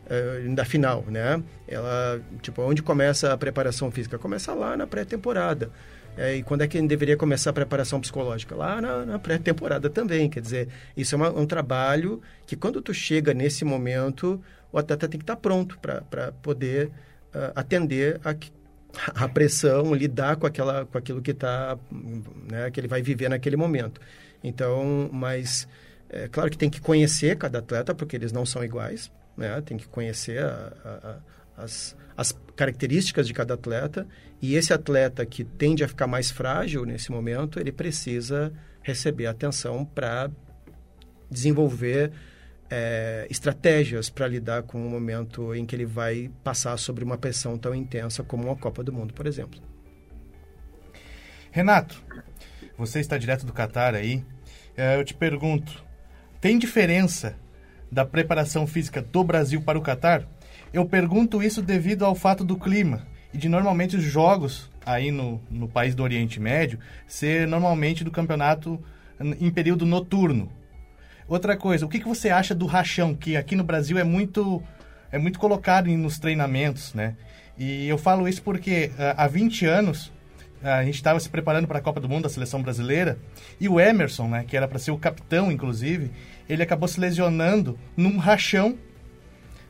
é, 0.08 0.48
da 0.54 0.64
final, 0.64 1.04
né? 1.08 1.42
Ela, 1.66 2.20
tipo, 2.42 2.62
onde 2.62 2.82
começa 2.82 3.32
a 3.32 3.36
preparação 3.36 3.90
física? 3.90 4.18
Começa 4.18 4.52
lá 4.54 4.76
na 4.76 4.86
pré-temporada. 4.86 5.70
É, 6.16 6.36
e 6.36 6.42
quando 6.42 6.62
é 6.62 6.68
que 6.68 6.80
deveria 6.82 7.16
começar 7.16 7.50
a 7.50 7.52
preparação 7.52 8.00
psicológica? 8.00 8.54
Lá 8.54 8.80
na, 8.80 9.04
na 9.04 9.18
pré-temporada 9.18 9.90
também. 9.90 10.28
Quer 10.28 10.40
dizer, 10.40 10.68
isso 10.96 11.14
é 11.14 11.16
uma, 11.16 11.30
um 11.30 11.46
trabalho 11.46 12.22
que 12.46 12.54
quando 12.54 12.80
tu 12.80 12.94
chega 12.94 13.34
nesse 13.34 13.64
momento, 13.64 14.40
o 14.72 14.78
atleta 14.78 15.08
tem 15.08 15.18
que 15.18 15.24
estar 15.24 15.36
pronto 15.36 15.78
para 15.78 16.32
poder 16.42 16.86
uh, 17.34 17.52
atender 17.54 18.20
a, 18.24 18.34
a 19.24 19.28
pressão, 19.28 19.94
lidar 19.94 20.36
com, 20.36 20.46
aquela, 20.46 20.86
com 20.86 20.96
aquilo 20.96 21.20
que 21.20 21.32
está, 21.32 21.76
né, 22.50 22.70
que 22.70 22.78
ele 22.78 22.88
vai 22.88 23.02
viver 23.02 23.28
naquele 23.28 23.56
momento. 23.56 24.00
Então, 24.42 25.08
mas 25.12 25.66
é 26.08 26.28
claro 26.28 26.50
que 26.50 26.58
tem 26.58 26.70
que 26.70 26.80
conhecer 26.80 27.36
cada 27.36 27.58
atleta, 27.58 27.94
porque 27.94 28.14
eles 28.14 28.30
não 28.30 28.46
são 28.46 28.62
iguais, 28.62 29.10
né? 29.36 29.60
tem 29.60 29.76
que 29.76 29.86
conhecer 29.86 30.42
a, 30.42 30.72
a, 31.56 31.62
as, 31.64 31.96
as 32.16 32.32
características 32.56 33.26
de 33.26 33.34
cada 33.34 33.54
atleta 33.54 34.06
e 34.40 34.56
esse 34.56 34.72
atleta 34.72 35.24
que 35.24 35.44
tende 35.44 35.82
a 35.82 35.88
ficar 35.88 36.06
mais 36.06 36.30
frágil 36.30 36.84
nesse 36.84 37.10
momento, 37.10 37.58
ele 37.58 37.72
precisa 37.72 38.52
receber 38.82 39.26
atenção 39.26 39.84
para 39.84 40.30
desenvolver 41.30 42.12
é, 42.70 43.26
estratégias 43.30 44.10
para 44.10 44.26
lidar 44.28 44.62
com 44.64 44.84
o 44.84 44.90
momento 44.90 45.54
em 45.54 45.64
que 45.64 45.74
ele 45.74 45.86
vai 45.86 46.30
passar 46.42 46.76
sobre 46.76 47.04
uma 47.04 47.16
pressão 47.16 47.56
tão 47.56 47.74
intensa 47.74 48.22
como 48.22 48.44
uma 48.44 48.56
Copa 48.56 48.82
do 48.82 48.92
Mundo, 48.92 49.14
por 49.14 49.26
exemplo. 49.26 49.60
Renato, 51.50 52.02
você 52.76 53.00
está 53.00 53.16
direto 53.16 53.46
do 53.46 53.52
Catar 53.52 53.94
aí. 53.94 54.24
É, 54.76 54.96
eu 54.98 55.04
te 55.04 55.14
pergunto, 55.14 55.84
tem 56.40 56.58
diferença 56.58 57.36
da 57.94 58.04
preparação 58.04 58.66
física 58.66 59.00
do 59.00 59.22
Brasil 59.22 59.62
para 59.62 59.78
o 59.78 59.82
Catar? 59.82 60.24
Eu 60.72 60.84
pergunto 60.84 61.40
isso 61.40 61.62
devido 61.62 62.04
ao 62.04 62.16
fato 62.16 62.44
do 62.44 62.56
clima 62.56 63.06
e 63.32 63.38
de 63.38 63.48
normalmente 63.48 63.96
os 63.96 64.02
jogos 64.02 64.68
aí 64.84 65.12
no, 65.12 65.40
no 65.48 65.68
país 65.68 65.94
do 65.94 66.02
Oriente 66.02 66.40
Médio 66.40 66.80
ser 67.06 67.46
normalmente 67.46 68.02
do 68.02 68.10
campeonato 68.10 68.82
em 69.40 69.48
período 69.48 69.86
noturno. 69.86 70.50
Outra 71.28 71.56
coisa, 71.56 71.86
o 71.86 71.88
que, 71.88 72.00
que 72.00 72.08
você 72.08 72.30
acha 72.30 72.52
do 72.52 72.66
rachão, 72.66 73.14
que 73.14 73.36
aqui 73.36 73.54
no 73.54 73.62
Brasil 73.62 73.96
é 73.96 74.04
muito, 74.04 74.60
é 75.12 75.16
muito 75.16 75.38
colocado 75.38 75.88
nos 75.88 76.18
treinamentos, 76.18 76.92
né? 76.94 77.14
E 77.56 77.86
eu 77.88 77.96
falo 77.96 78.28
isso 78.28 78.42
porque 78.42 78.90
uh, 78.94 79.14
há 79.16 79.28
20 79.28 79.64
anos 79.66 80.12
a 80.64 80.84
gente 80.84 80.94
estava 80.94 81.20
se 81.20 81.28
preparando 81.28 81.68
para 81.68 81.78
a 81.78 81.82
Copa 81.82 82.00
do 82.00 82.08
Mundo, 82.08 82.26
a 82.26 82.30
seleção 82.30 82.62
brasileira, 82.62 83.18
e 83.60 83.68
o 83.68 83.78
Emerson, 83.78 84.28
né, 84.28 84.44
que 84.46 84.56
era 84.56 84.66
para 84.66 84.78
ser 84.78 84.90
o 84.90 84.98
capitão, 84.98 85.52
inclusive, 85.52 86.10
ele 86.48 86.62
acabou 86.62 86.88
se 86.88 86.98
lesionando 86.98 87.78
num 87.96 88.16
rachão, 88.16 88.76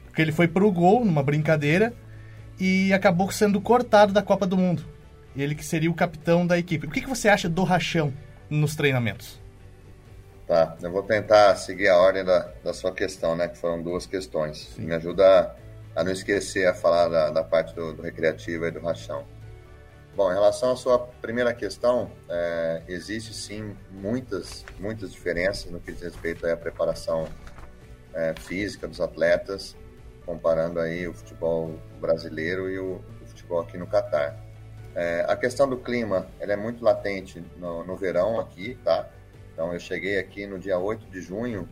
porque 0.06 0.22
ele 0.22 0.32
foi 0.32 0.48
para 0.48 0.64
o 0.64 0.72
gol, 0.72 1.04
numa 1.04 1.22
brincadeira, 1.22 1.92
e 2.58 2.92
acabou 2.92 3.30
sendo 3.30 3.60
cortado 3.60 4.12
da 4.12 4.22
Copa 4.22 4.46
do 4.46 4.56
Mundo. 4.56 4.84
Ele 5.36 5.54
que 5.54 5.64
seria 5.64 5.90
o 5.90 5.94
capitão 5.94 6.46
da 6.46 6.56
equipe. 6.56 6.86
O 6.86 6.90
que, 6.90 7.00
que 7.00 7.08
você 7.08 7.28
acha 7.28 7.48
do 7.48 7.64
rachão 7.64 8.12
nos 8.48 8.76
treinamentos? 8.76 9.40
Tá, 10.46 10.76
eu 10.82 10.90
vou 10.92 11.02
tentar 11.02 11.56
seguir 11.56 11.88
a 11.88 11.96
ordem 11.96 12.24
da, 12.24 12.50
da 12.62 12.74
sua 12.74 12.92
questão, 12.92 13.34
né? 13.34 13.48
Que 13.48 13.56
foram 13.56 13.82
duas 13.82 14.06
questões. 14.06 14.72
Sim. 14.76 14.82
Me 14.82 14.94
ajuda 14.94 15.56
a, 15.96 16.00
a, 16.00 16.04
não 16.04 16.12
esquecer 16.12 16.66
a 16.68 16.74
falar 16.74 17.08
da, 17.08 17.30
da 17.30 17.42
parte 17.42 17.74
do, 17.74 17.94
do, 17.94 18.02
recreativo 18.02 18.66
e 18.66 18.70
do 18.70 18.80
rachão. 18.80 19.24
Bom, 20.16 20.30
em 20.30 20.34
relação 20.34 20.70
à 20.70 20.76
sua 20.76 20.98
primeira 20.98 21.52
questão, 21.52 22.08
é, 22.28 22.82
existe 22.86 23.34
sim 23.34 23.76
muitas, 23.90 24.64
muitas 24.78 25.10
diferenças 25.10 25.72
no 25.72 25.80
que 25.80 25.90
diz 25.90 26.02
respeito 26.02 26.46
à 26.46 26.56
preparação 26.56 27.28
é, 28.12 28.32
física 28.38 28.86
dos 28.86 29.00
atletas, 29.00 29.74
comparando 30.24 30.78
aí 30.78 31.08
o 31.08 31.12
futebol 31.12 31.76
brasileiro 32.00 32.70
e 32.70 32.78
o, 32.78 33.02
o 33.22 33.26
futebol 33.26 33.60
aqui 33.60 33.76
no 33.76 33.88
Catar. 33.88 34.38
É, 34.94 35.26
a 35.28 35.36
questão 35.36 35.68
do 35.68 35.78
clima, 35.78 36.28
ela 36.38 36.52
é 36.52 36.56
muito 36.56 36.84
latente 36.84 37.44
no, 37.56 37.84
no 37.84 37.96
verão 37.96 38.38
aqui, 38.38 38.78
tá? 38.84 39.08
Então, 39.52 39.72
eu 39.72 39.80
cheguei 39.80 40.18
aqui 40.18 40.46
no 40.46 40.60
dia 40.60 40.78
8 40.78 41.10
de 41.10 41.20
junho 41.20 41.68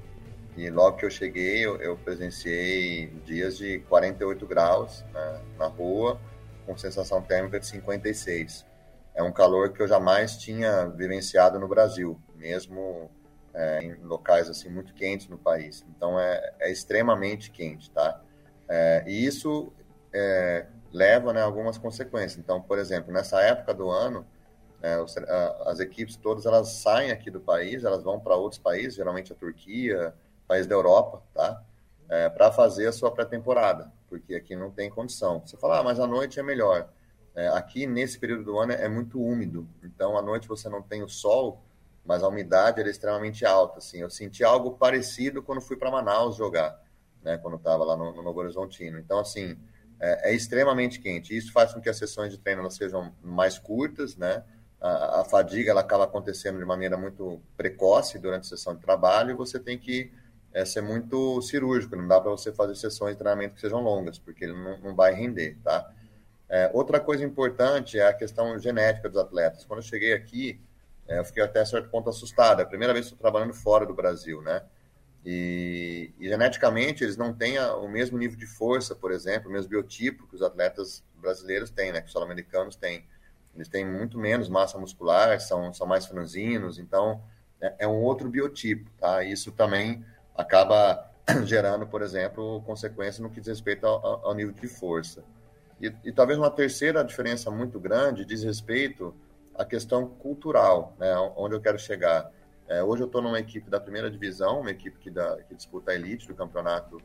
e 0.56 0.68
logo 0.68 0.96
que 0.96 1.04
eu 1.04 1.11
cheguei, 1.11 1.64
eu, 1.64 1.76
eu 1.76 1.96
presenciei 1.96 3.06
dias 3.25 3.56
de 3.56 3.78
48 3.88 4.44
graus 4.46 5.04
né, 5.14 5.40
na 5.56 5.66
rua, 5.66 6.20
com 6.62 6.76
sensação 6.76 7.23
térmica 7.23 7.61
de 7.61 7.66
56. 7.66 8.66
É 9.14 9.23
um 9.23 9.33
calor 9.33 9.73
que 9.73 9.83
eu 9.83 9.88
jamais 9.88 10.37
tinha 10.37 10.87
vivenciado 10.87 11.59
no 11.59 11.69
Brasil, 11.69 12.21
mesmo 12.35 13.11
é, 13.54 13.85
em 13.85 13.95
locais 13.97 14.49
assim 14.49 14.69
muito 14.69 14.95
quentes 14.95 15.28
no 15.28 15.37
país. 15.37 15.85
Então, 15.95 16.19
é, 16.19 16.54
é 16.61 16.71
extremamente 16.71 17.50
quente, 17.50 17.90
tá? 17.90 18.21
É, 18.69 19.04
e 19.07 19.26
isso 19.26 19.73
é, 20.12 20.66
leva 20.92 21.33
né, 21.33 21.42
algumas 21.42 21.76
consequências. 21.76 22.38
Então, 22.38 22.61
por 22.62 22.78
exemplo, 22.78 23.12
nessa 23.12 23.40
época 23.42 23.75
do 23.75 23.90
ano, 23.90 24.26
é, 24.83 24.97
as 25.66 25.78
equipes 25.78 26.16
todas 26.16 26.45
elas 26.45 26.69
saem 26.69 27.11
aqui 27.12 27.31
do 27.31 27.40
país, 27.40 27.85
elas 27.85 28.02
vão 28.02 28.19
para 28.19 28.35
outros 28.35 28.61
países, 28.61 28.95
geralmente 28.95 29.33
a 29.33 29.37
Turquia, 29.37 30.14
país 30.49 30.66
da 30.66 30.75
Europa, 30.75 31.23
tá? 31.33 31.62
É, 32.09 32.28
para 32.28 32.50
fazer 32.50 32.88
a 32.88 32.92
sua 32.92 33.11
pré-temporada, 33.11 33.92
porque 34.12 34.35
aqui 34.35 34.54
não 34.54 34.71
tem 34.71 34.90
condição. 34.90 35.40
Você 35.40 35.57
fala, 35.57 35.81
ah, 35.81 35.83
mas 35.83 35.99
a 35.99 36.07
noite 36.07 36.38
é 36.38 36.42
melhor. 36.42 36.87
É, 37.35 37.49
aqui, 37.49 37.87
nesse 37.87 38.19
período 38.19 38.45
do 38.45 38.59
ano, 38.59 38.73
é 38.73 38.87
muito 38.90 39.19
úmido, 39.19 39.66
então 39.83 40.19
à 40.19 40.21
noite 40.21 40.47
você 40.47 40.69
não 40.69 40.83
tem 40.83 41.02
o 41.02 41.09
sol, 41.09 41.64
mas 42.04 42.23
a 42.23 42.28
umidade 42.28 42.83
é 42.83 42.90
extremamente 42.90 43.47
alta. 43.47 43.78
Assim. 43.78 44.00
Eu 44.02 44.11
senti 44.11 44.45
algo 44.45 44.73
parecido 44.73 45.42
quando 45.42 45.62
fui 45.62 45.76
para 45.76 45.90
Manaus 45.90 46.37
jogar, 46.37 46.78
né, 47.23 47.38
quando 47.38 47.57
estava 47.57 47.85
lá 47.85 47.97
no, 47.97 48.12
no 48.12 48.23
Novo 48.23 48.40
Horizontino. 48.40 48.99
Então, 48.99 49.19
assim, 49.19 49.57
é, 49.99 50.31
é, 50.31 50.35
extremamente 50.35 51.00
quente. 51.00 51.35
Isso 51.35 51.50
faz 51.52 51.73
com 51.73 51.81
que 51.81 51.88
as 51.88 51.97
sessões 51.97 52.31
de 52.31 52.38
treino 52.38 52.71
sejam 52.71 53.14
mais 53.23 53.59
curtas, 53.59 54.14
né? 54.14 54.45
a, 54.83 55.21
a, 55.21 55.25
fadiga 55.25 55.71
ela 55.71 55.81
acaba 55.81 56.04
acontecendo 56.04 56.59
de 56.59 56.64
maneira 56.64 56.97
muito 56.97 57.40
precoce 57.57 58.19
durante 58.19 58.47
a 58.47 58.49
sessão 58.49 58.75
de 58.75 58.81
trabalho 58.83 59.31
e 59.31 59.35
você 59.35 59.59
tem 59.59 59.78
que 59.78 60.12
é, 60.52 60.64
ser 60.64 60.82
muito 60.82 61.40
cirúrgico, 61.42 61.97
não 61.97 62.06
dá 62.06 62.21
para 62.21 62.30
você 62.30 62.52
fazer 62.52 62.75
sessões 62.75 63.12
de 63.12 63.18
treinamento 63.18 63.54
que 63.54 63.61
sejam 63.61 63.80
longas, 63.80 64.18
porque 64.18 64.44
ele 64.44 64.52
não, 64.52 64.78
não 64.78 64.94
vai 64.94 65.14
render, 65.14 65.59
tá? 65.64 65.90
É, 66.49 66.71
outra 66.75 67.00
coisa 67.00 67.25
importante 67.25 67.99
é 67.99 68.06
a 68.06 68.12
questão 68.12 68.59
genética 68.59 69.09
dos 69.09 69.18
atletas. 69.18 69.64
Quando 69.64 69.78
eu 69.78 69.85
cheguei 69.85 70.12
aqui, 70.12 70.61
é, 71.09 71.18
eu 71.18 71.25
fiquei 71.25 71.42
até 71.42 71.64
certo 71.64 71.88
ponto 71.88 72.11
assustado. 72.11 72.61
É 72.61 72.62
a 72.62 72.66
primeira 72.66 72.92
vez 72.92 73.06
que 73.06 73.14
estou 73.14 73.23
trabalhando 73.23 73.54
fora 73.54 73.87
do 73.87 73.94
Brasil, 73.94 74.42
né? 74.42 74.62
E, 75.25 76.12
e, 76.18 76.28
geneticamente 76.28 77.04
eles 77.04 77.16
não 77.16 77.32
têm 77.32 77.59
o 77.59 77.88
mesmo 77.88 78.18
nível 78.18 78.37
de 78.37 78.44
força, 78.44 78.94
por 78.94 79.12
exemplo, 79.12 79.49
o 79.49 79.52
mesmo 79.52 79.71
biotipo 79.71 80.26
que 80.26 80.35
os 80.35 80.42
atletas 80.42 81.02
brasileiros 81.16 81.71
têm, 81.71 81.92
né? 81.92 82.00
Que 82.00 82.06
os 82.06 82.12
sul-americanos 82.12 82.76
têm. 82.76 83.06
Eles 83.54 83.68
têm 83.68 83.87
muito 83.87 84.18
menos 84.18 84.49
massa 84.49 84.78
muscular, 84.78 85.40
são, 85.40 85.73
são 85.73 85.87
mais 85.87 86.06
franzinos, 86.06 86.78
então 86.78 87.23
é, 87.61 87.76
é 87.80 87.88
um 87.88 88.02
outro 88.02 88.28
biotipo, 88.28 88.90
tá? 88.99 89.23
Isso 89.25 89.52
também 89.52 90.04
acaba 90.37 91.11
gerando, 91.45 91.87
por 91.87 92.03
exemplo, 92.03 92.62
consequências 92.62 93.19
no 93.19 93.31
que 93.31 93.41
diz 93.41 93.49
respeito 93.49 93.87
ao, 93.87 94.27
ao 94.27 94.35
nível 94.35 94.53
de 94.53 94.67
força. 94.67 95.23
E, 95.81 95.93
e, 96.05 96.12
talvez 96.12 96.39
uma 96.39 96.51
terceira 96.51 97.03
diferença 97.05 97.51
muito 97.51 97.81
grande 97.81 98.25
diz 98.25 98.43
respeito 98.45 99.15
à 99.55 99.65
questão 99.65 100.07
cultural, 100.07 100.95
né? 100.99 101.12
Onde 101.37 101.57
eu 101.57 101.61
quero 101.61 101.79
chegar. 101.79 102.31
É, 102.69 102.83
hoje 102.83 103.03
eu 103.03 103.07
estou 103.07 103.21
numa 103.21 103.41
equipe 103.41 103.69
da 103.69 103.81
primeira 103.81 104.11
divisão, 104.11 104.61
uma 104.61 104.71
equipe 104.71 104.97
que, 104.99 105.11
que 105.11 105.55
disputa 105.55 105.91
a 105.91 105.95
elite 105.95 106.29
do 106.29 106.35
campeonato 106.35 106.99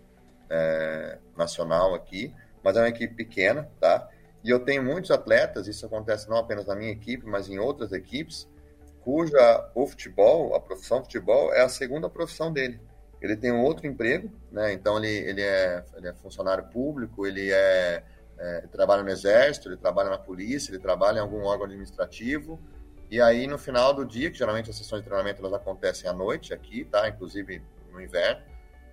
é, 0.49 1.17
nacional 1.35 1.95
aqui, 1.95 2.33
mas 2.63 2.77
é 2.77 2.81
uma 2.81 2.89
equipe 2.89 3.15
pequena, 3.15 3.69
tá? 3.79 4.07
E 4.43 4.49
eu 4.49 4.59
tenho 4.59 4.83
muitos 4.83 5.11
atletas, 5.11 5.67
isso 5.67 5.85
acontece 5.85 6.29
não 6.29 6.37
apenas 6.37 6.67
na 6.67 6.75
minha 6.75 6.91
equipe, 6.91 7.25
mas 7.25 7.49
em 7.49 7.57
outras 7.57 7.91
equipes, 7.91 8.47
cuja 9.01 9.69
o 9.73 9.85
futebol, 9.87 10.55
a 10.55 10.59
profissão 10.59 11.03
futebol, 11.03 11.53
é 11.53 11.61
a 11.61 11.69
segunda 11.69 12.09
profissão 12.09 12.53
dele. 12.53 12.79
Ele 13.21 13.35
tem 13.35 13.51
um 13.51 13.61
outro 13.61 13.87
emprego, 13.87 14.31
né? 14.51 14.73
Então 14.73 14.97
ele, 14.97 15.07
ele, 15.07 15.41
é, 15.41 15.83
ele 15.95 16.07
é 16.07 16.13
funcionário 16.13 16.65
público, 16.65 17.25
ele 17.25 17.51
é, 17.51 18.03
é 18.37 18.61
trabalha 18.71 19.03
no 19.03 19.09
exército, 19.09 19.69
ele 19.69 19.77
trabalha 19.77 20.09
na 20.09 20.17
polícia, 20.17 20.71
ele 20.71 20.79
trabalha 20.79 21.17
em 21.17 21.21
algum 21.21 21.43
órgão 21.43 21.65
administrativo. 21.65 22.59
E 23.09 23.21
aí 23.21 23.47
no 23.47 23.57
final 23.57 23.93
do 23.93 24.05
dia, 24.05 24.29
que 24.29 24.37
geralmente 24.37 24.69
as 24.69 24.75
sessões 24.75 25.01
de 25.01 25.07
treinamento 25.07 25.41
elas 25.41 25.53
acontecem 25.53 26.09
à 26.09 26.13
noite 26.13 26.53
aqui, 26.53 26.85
tá? 26.85 27.07
Inclusive 27.07 27.61
no 27.91 28.01
inverno 28.01 28.41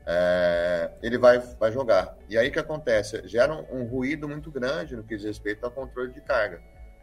é, 0.06 0.90
ele 1.02 1.16
vai, 1.18 1.38
vai 1.38 1.72
jogar. 1.72 2.16
E 2.28 2.36
aí 2.36 2.48
o 2.48 2.52
que 2.52 2.58
acontece? 2.58 3.26
Gera 3.26 3.52
um, 3.52 3.80
um, 3.80 3.84
ruído 3.84 4.28
muito 4.28 4.50
grande 4.50 4.96
no 4.96 5.02
que 5.02 5.16
diz 5.16 5.24
respeito 5.24 5.64
ao 5.64 5.70
controle 5.70 6.12
de 6.12 6.20
carga. 6.20 6.60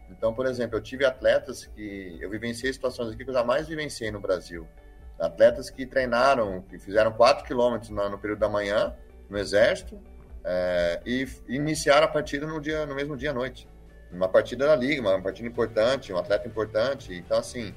Então, 0.10 0.34
por 0.34 0.46
exemplo, 0.46 0.78
eu 0.78 0.82
tive 0.82 1.06
atletas 1.06 1.66
que 1.66 2.18
eu 2.20 2.30
vivenciei 2.30 2.72
situações 2.72 3.12
aqui 3.12 3.24
que 3.24 3.30
eu 3.30 3.34
jamais 3.34 3.68
vivenciei 3.68 4.12
no 4.12 4.20
Brasil. 4.20 4.68
Atletas 5.22 5.70
que 5.70 5.86
treinaram, 5.86 6.62
que 6.64 6.80
fizeram 6.80 7.12
4 7.12 7.46
quilômetros 7.46 7.92
no, 7.92 8.18
período 8.18 8.40
da 8.40 8.50
manhã 8.50 8.96
no 9.30 9.38
exército 9.38 10.00
é, 10.44 11.00
e 11.06 11.28
iniciaram 11.48 12.06
a 12.06 12.08
partida 12.08 12.48
no, 12.48 12.60
dia, 12.60 12.86
no 12.86 12.96
mesmo 12.96 13.16
dia 13.16 13.30
à 13.30 13.34
noite. 13.34 13.68
Uma 14.12 14.28
partida 14.28 14.66
da 14.66 14.76
liga, 14.76 15.02
uma 15.02 15.22
partida 15.22 15.48
importante, 15.48 16.12
um 16.12 16.18
atleta 16.18 16.48
importante. 16.48 17.14
Então, 17.14 17.38
assim, 17.38 17.74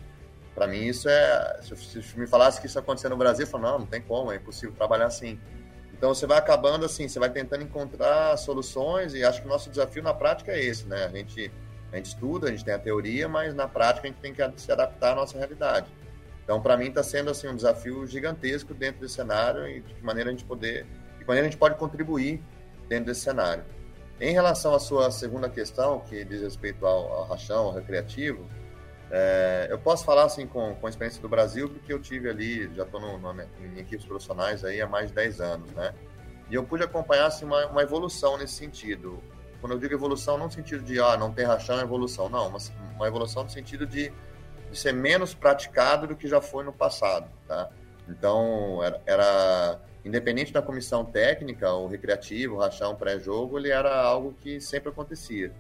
para 0.55 0.67
mim, 0.67 0.85
isso 0.87 1.09
é. 1.09 1.61
Se, 1.63 2.03
se 2.03 2.19
me 2.19 2.27
falasse 2.27 2.61
que 2.61 2.67
isso 2.67 2.79
acontecer 2.79 3.09
no 3.09 3.17
Brasil, 3.17 3.45
eu 3.45 3.51
falo, 3.51 3.65
não, 3.65 3.79
não 3.81 3.87
tem 3.87 4.01
como, 4.01 4.33
é 4.33 4.37
impossível 4.37 4.75
trabalhar 4.75 5.07
assim. 5.07 5.39
Então 5.93 6.13
você 6.13 6.27
vai 6.27 6.39
acabando 6.39 6.85
assim, 6.85 7.09
você 7.09 7.19
vai 7.19 7.31
tentando 7.31 7.63
encontrar 7.63 8.37
soluções 8.37 9.15
e 9.15 9.25
acho 9.25 9.41
que 9.41 9.47
o 9.47 9.51
nosso 9.51 9.71
desafio 9.71 10.03
na 10.03 10.13
prática 10.13 10.53
é 10.53 10.63
esse, 10.63 10.87
né? 10.87 11.05
A 11.05 11.09
gente, 11.09 11.53
a 11.93 11.97
gente 11.97 12.07
estuda, 12.07 12.49
a 12.49 12.51
gente 12.51 12.65
tem 12.65 12.75
a 12.75 12.79
teoria, 12.79 13.29
mas 13.29 13.55
na 13.55 13.69
prática 13.69 14.07
a 14.07 14.11
gente 14.11 14.21
tem 14.21 14.35
que 14.35 14.61
se 14.61 14.71
adaptar 14.73 15.13
à 15.13 15.15
nossa 15.15 15.39
realidade. 15.39 15.87
Então, 16.45 16.61
para 16.61 16.77
mim, 16.77 16.89
está 16.89 17.03
sendo 17.03 17.31
assim 17.31 17.49
um 17.49 17.57
desafio 17.57 18.07
gigantesco 18.07 18.75
dentro 18.75 19.01
desse 19.01 19.15
cenário 19.15 19.67
e 19.67 19.81
de 19.81 19.95
que 19.95 20.05
maneira 20.05 20.31
a 20.31 20.33
gente 20.33 20.45
poder, 20.45 20.87
de 21.19 21.27
maneira 21.27 21.49
a 21.49 21.51
gente 21.51 21.59
pode 21.59 21.77
contribuir 21.77 22.41
dentro 22.87 23.07
desse 23.07 23.23
cenário. 23.23 23.65
Em 24.21 24.33
relação 24.33 24.75
à 24.75 24.79
sua 24.79 25.11
segunda 25.11 25.49
questão, 25.49 26.01
que 26.01 26.25
diz 26.25 26.43
respeito 26.43 26.87
ao, 26.87 27.13
ao 27.13 27.25
rachão, 27.25 27.65
ao 27.65 27.73
recreativo, 27.73 28.47
é, 29.11 29.69
eu 29.71 29.79
posso 29.79 30.05
falar 30.05 30.25
assim 30.25 30.47
com, 30.47 30.75
com 30.75 30.87
a 30.87 30.91
experiência 30.91 31.21
do 31.21 31.29
Brasil, 31.29 31.69
porque 31.69 31.93
eu 31.93 32.01
tive 32.01 32.29
ali, 32.29 32.73
já 32.75 32.85
estou 32.85 33.01
em 33.01 33.79
equipes 33.79 34.05
profissionais 34.05 34.65
aí 34.65 34.81
há 34.81 34.87
mais 34.87 35.09
de 35.09 35.15
10 35.15 35.41
anos, 35.41 35.71
né? 35.73 35.95
E 36.51 36.55
eu 36.55 36.63
pude 36.65 36.83
acompanhar 36.83 37.27
assim, 37.27 37.45
uma, 37.45 37.67
uma 37.67 37.83
evolução 37.83 38.37
nesse 38.37 38.55
sentido. 38.55 39.23
Quando 39.61 39.73
eu 39.73 39.79
digo 39.79 39.95
evolução, 39.95 40.37
não 40.37 40.47
no 40.47 40.53
sentido 40.53 40.85
de 40.85 41.01
ah, 41.01 41.17
não 41.17 41.33
ter 41.33 41.45
rachão 41.45 41.79
é 41.79 41.83
evolução, 41.83 42.29
não, 42.29 42.51
mas 42.51 42.71
uma 42.95 43.09
evolução 43.09 43.45
no 43.45 43.51
sentido 43.51 43.87
de, 43.87 44.13
de 44.75 44.81
ser 44.81 44.93
menos 44.93 45.35
praticado 45.35 46.07
do 46.07 46.17
que 46.17 46.27
já 46.27 46.41
foi 46.41 46.65
no 46.65 46.73
passado, 46.73 47.31
tá? 47.47 47.71
Então, 48.09 48.83
era, 48.83 49.01
era 49.07 49.81
independente 50.05 50.53
da 50.53 50.61
comissão 50.61 51.05
técnica, 51.05 51.73
o 51.73 51.87
recreativo, 51.87 52.57
o 52.57 52.59
rachão 52.59 52.95
pré-jogo, 52.95 53.59
ele 53.59 53.71
era 53.71 54.03
algo 54.03 54.35
que 54.41 54.61
sempre 54.61 54.91
acontecia. 54.91 55.53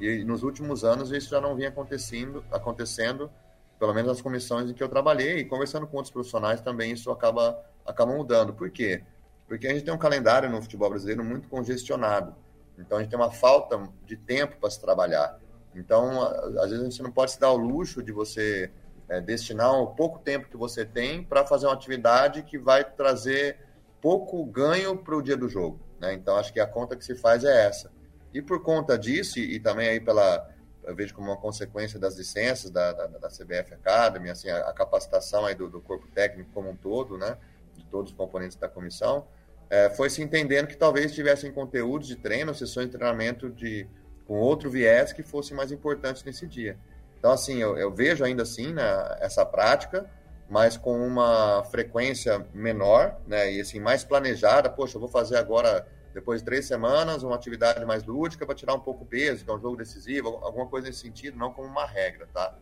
E 0.00 0.24
nos 0.24 0.42
últimos 0.42 0.84
anos 0.84 1.10
isso 1.12 1.30
já 1.30 1.40
não 1.40 1.54
vinha 1.54 1.68
acontecendo, 1.68 2.44
acontecendo 2.50 3.30
pelo 3.78 3.92
menos 3.92 4.08
nas 4.08 4.22
comissões 4.22 4.70
em 4.70 4.74
que 4.74 4.82
eu 4.82 4.88
trabalhei, 4.88 5.38
e 5.38 5.44
conversando 5.44 5.86
com 5.86 5.98
outros 5.98 6.12
profissionais 6.12 6.62
também 6.62 6.92
isso 6.92 7.10
acaba, 7.10 7.62
acaba 7.84 8.12
mudando. 8.12 8.54
Por 8.54 8.70
quê? 8.70 9.02
Porque 9.46 9.66
a 9.66 9.72
gente 9.72 9.84
tem 9.84 9.92
um 9.92 9.98
calendário 9.98 10.50
no 10.50 10.62
futebol 10.62 10.88
brasileiro 10.88 11.22
muito 11.22 11.46
congestionado. 11.48 12.34
Então 12.78 12.96
a 12.96 13.02
gente 13.02 13.10
tem 13.10 13.18
uma 13.18 13.30
falta 13.30 13.86
de 14.06 14.16
tempo 14.16 14.56
para 14.58 14.70
se 14.70 14.80
trabalhar. 14.80 15.38
Então, 15.78 16.22
às 16.58 16.70
vezes 16.70 16.80
a 16.80 16.88
gente 16.88 17.02
não 17.02 17.12
pode 17.12 17.32
se 17.32 17.40
dar 17.40 17.50
o 17.50 17.56
luxo 17.56 18.02
de 18.02 18.12
você 18.12 18.70
é, 19.08 19.20
destinar 19.20 19.72
o 19.72 19.88
pouco 19.88 20.18
tempo 20.18 20.48
que 20.48 20.56
você 20.56 20.84
tem 20.84 21.22
para 21.22 21.46
fazer 21.46 21.66
uma 21.66 21.74
atividade 21.74 22.42
que 22.42 22.58
vai 22.58 22.84
trazer 22.84 23.58
pouco 24.00 24.44
ganho 24.46 24.96
para 24.96 25.16
o 25.16 25.22
dia 25.22 25.36
do 25.36 25.48
jogo. 25.48 25.80
Né? 26.00 26.14
Então, 26.14 26.36
acho 26.36 26.52
que 26.52 26.60
a 26.60 26.66
conta 26.66 26.96
que 26.96 27.04
se 27.04 27.14
faz 27.14 27.44
é 27.44 27.66
essa. 27.66 27.90
E 28.32 28.42
por 28.42 28.62
conta 28.62 28.98
disso, 28.98 29.38
e, 29.38 29.58
também 29.60 29.88
aí 29.88 30.00
pela, 30.00 30.48
eu 30.84 30.94
vejo 30.94 31.14
como 31.14 31.28
uma 31.30 31.36
consequência 31.36 31.98
das 31.98 32.16
licenças 32.16 32.70
da, 32.70 32.92
da, 32.92 33.06
da 33.06 33.28
CBF 33.28 33.74
Academy, 33.74 34.30
assim, 34.30 34.48
a, 34.48 34.58
a 34.68 34.72
capacitação 34.72 35.46
aí 35.46 35.54
do, 35.54 35.68
do, 35.68 35.80
corpo 35.80 36.06
técnico 36.08 36.50
como 36.52 36.70
um 36.70 36.76
todo, 36.76 37.16
né, 37.16 37.36
de 37.74 37.84
todos 37.86 38.12
os 38.12 38.16
componentes 38.16 38.56
da 38.56 38.68
comissão, 38.68 39.26
é, 39.70 39.90
foi 39.90 40.10
se 40.10 40.22
entendendo 40.22 40.66
que 40.66 40.76
talvez 40.76 41.12
tivessem 41.12 41.50
conteúdos 41.50 42.06
de 42.06 42.16
treino, 42.16 42.54
sessões 42.54 42.86
de 42.86 42.92
treinamento 42.92 43.50
de, 43.50 43.88
com 44.26 44.34
outro 44.34 44.70
viés 44.70 45.12
que 45.12 45.22
fossem 45.22 45.56
mais 45.56 45.70
importantes 45.70 46.24
nesse 46.24 46.46
dia. 46.46 46.78
Então, 47.18 47.32
assim, 47.32 47.58
eu, 47.58 47.76
eu 47.76 47.92
vejo 47.92 48.24
ainda 48.24 48.42
assim 48.42 48.72
né, 48.72 48.82
essa 49.20 49.44
prática, 49.44 50.08
mas 50.48 50.76
com 50.76 51.06
uma 51.06 51.64
frequência 51.64 52.46
menor, 52.52 53.16
né, 53.26 53.52
e 53.52 53.60
assim, 53.60 53.80
mais 53.80 54.04
planejada. 54.04 54.70
Poxa, 54.70 54.96
eu 54.96 55.00
vou 55.00 55.08
fazer 55.08 55.36
agora 55.36 55.86
depois 56.16 56.40
de 56.40 56.46
três 56.46 56.66
semanas, 56.66 57.22
uma 57.22 57.34
atividade 57.34 57.84
mais 57.84 58.04
lúdica 58.04 58.46
para 58.46 58.54
tirar 58.54 58.74
um 58.74 58.80
pouco 58.80 59.04
o 59.04 59.06
peso, 59.06 59.44
que 59.44 59.50
é 59.50 59.54
um 59.54 59.60
jogo 59.60 59.76
decisivo, 59.76 60.28
alguma 60.42 60.66
coisa 60.66 60.86
nesse 60.86 61.00
sentido, 61.00 61.36
não 61.36 61.52
como 61.52 61.68
uma 61.68 61.84
regra, 61.84 62.26
tá? 62.32 62.54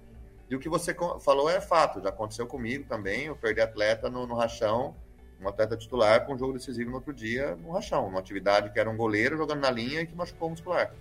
E 0.50 0.56
o 0.56 0.59
que 0.59 0.68
você 0.68 0.94
falou 1.21 1.49
é 1.49 1.61
fato, 1.61 2.02
já 2.02 2.09
aconteceu 2.09 2.49
comigo 2.49 2.85
também, 2.88 3.26
eu 3.26 3.37
perdi 3.37 3.61
atleta 3.61 4.11
no, 4.11 4.26
no 4.26 4.35
rachão, 4.35 4.97
um 5.40 5.49
atleta 5.49 5.76
titular 5.76 6.26
com 6.26 6.35
um 6.35 6.38
jogo 6.38 6.54
decisivo 6.54 6.90
no 6.90 6.97
outro 6.97 7.12
dia 7.12 7.54
no 7.56 7.71
rachão, 7.71 8.09
uma 8.09 8.18
atividade 8.18 8.71
que 8.71 8.80
era 8.80 8.90
um 8.90 8.97
goleiro 8.97 9.37
jogando 9.37 9.61
na 9.61 9.71
linha 9.71 10.00
e 10.00 10.06
que 10.06 10.16
machucou 10.16 10.49
o 10.49 10.50
muscular. 10.50 10.92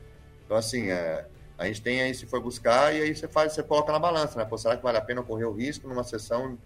Então, 0.53 0.59
assim, 0.59 0.91
é, 0.91 1.25
a 1.57 1.65
gente 1.65 1.81
tem 1.81 2.01
aí, 2.01 2.13
se 2.13 2.27
for 2.27 2.39
buscar, 2.39 2.93
e 2.93 3.01
aí 3.01 3.15
você 3.15 3.27
faz, 3.27 3.53
você 3.53 3.63
coloca 3.63 3.91
na 3.91 3.97
balança, 3.97 4.37
né? 4.37 4.45
Pô, 4.45 4.55
será 4.55 4.77
que 4.77 4.83
vale 4.83 4.99
a 4.99 5.01
pena 5.01 5.23
correr 5.23 5.45
o 5.45 5.51
risco 5.51 5.87
numa 5.87 6.03
sessão 6.03 6.57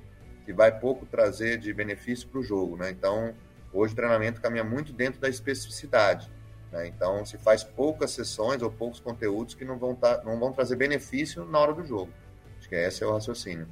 que 0.45 0.51
vai 0.51 0.77
pouco 0.77 1.05
trazer 1.05 1.57
de 1.57 1.73
benefício 1.73 2.27
para 2.27 2.39
o 2.39 2.43
jogo, 2.43 2.75
né? 2.75 2.89
Então, 2.89 3.33
Hoje 3.73 3.93
o 3.93 3.95
treinamento 3.95 4.41
caminha 4.41 4.63
muito 4.63 4.93
dentro 4.93 5.19
da 5.19 5.29
especificidade. 5.29 6.29
Né? 6.71 6.87
Então, 6.87 7.25
se 7.25 7.37
faz 7.37 7.63
poucas 7.63 8.11
sessões 8.11 8.61
ou 8.61 8.71
poucos 8.71 8.99
conteúdos 8.99 9.53
que 9.53 9.65
não 9.65 9.77
vão, 9.77 9.93
tá, 9.93 10.21
não 10.25 10.39
vão 10.39 10.51
trazer 10.51 10.75
benefício 10.75 11.45
na 11.45 11.59
hora 11.59 11.73
do 11.73 11.85
jogo. 11.85 12.11
Acho 12.57 12.69
que 12.69 12.75
esse 12.75 13.03
é 13.03 13.07
o 13.07 13.13
raciocínio. 13.13 13.67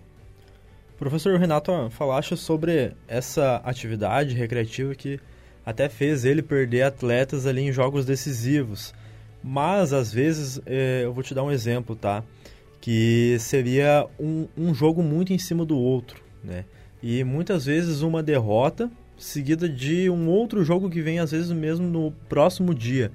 Professor 0.97 1.37
Renato, 1.39 1.89
falaste 1.89 2.37
sobre 2.37 2.95
essa 3.07 3.57
atividade 3.65 4.33
recreativa 4.33 4.95
que 4.95 5.19
até 5.65 5.89
fez 5.89 6.23
ele 6.23 6.41
perder 6.41 6.83
atletas 6.83 7.45
ali 7.45 7.61
em 7.61 7.71
jogos 7.71 8.05
decisivos. 8.05 8.93
Mas, 9.47 9.93
às 9.93 10.11
vezes, 10.11 10.59
eh, 10.65 11.01
eu 11.03 11.13
vou 11.13 11.21
te 11.21 11.35
dar 11.35 11.43
um 11.43 11.51
exemplo, 11.51 11.95
tá? 11.95 12.23
Que 12.81 13.37
seria 13.39 14.07
um, 14.19 14.47
um 14.57 14.73
jogo 14.73 15.03
muito 15.03 15.31
em 15.33 15.37
cima 15.37 15.63
do 15.63 15.77
outro, 15.77 16.19
né? 16.43 16.65
E 17.01 17.23
muitas 17.23 17.67
vezes 17.67 18.01
uma 18.01 18.23
derrota 18.23 18.89
seguida 19.15 19.69
de 19.69 20.09
um 20.09 20.27
outro 20.27 20.65
jogo 20.65 20.89
que 20.89 20.99
vem 20.99 21.19
às 21.19 21.29
vezes 21.29 21.51
mesmo 21.51 21.87
no 21.87 22.11
próximo 22.27 22.73
dia. 22.73 23.11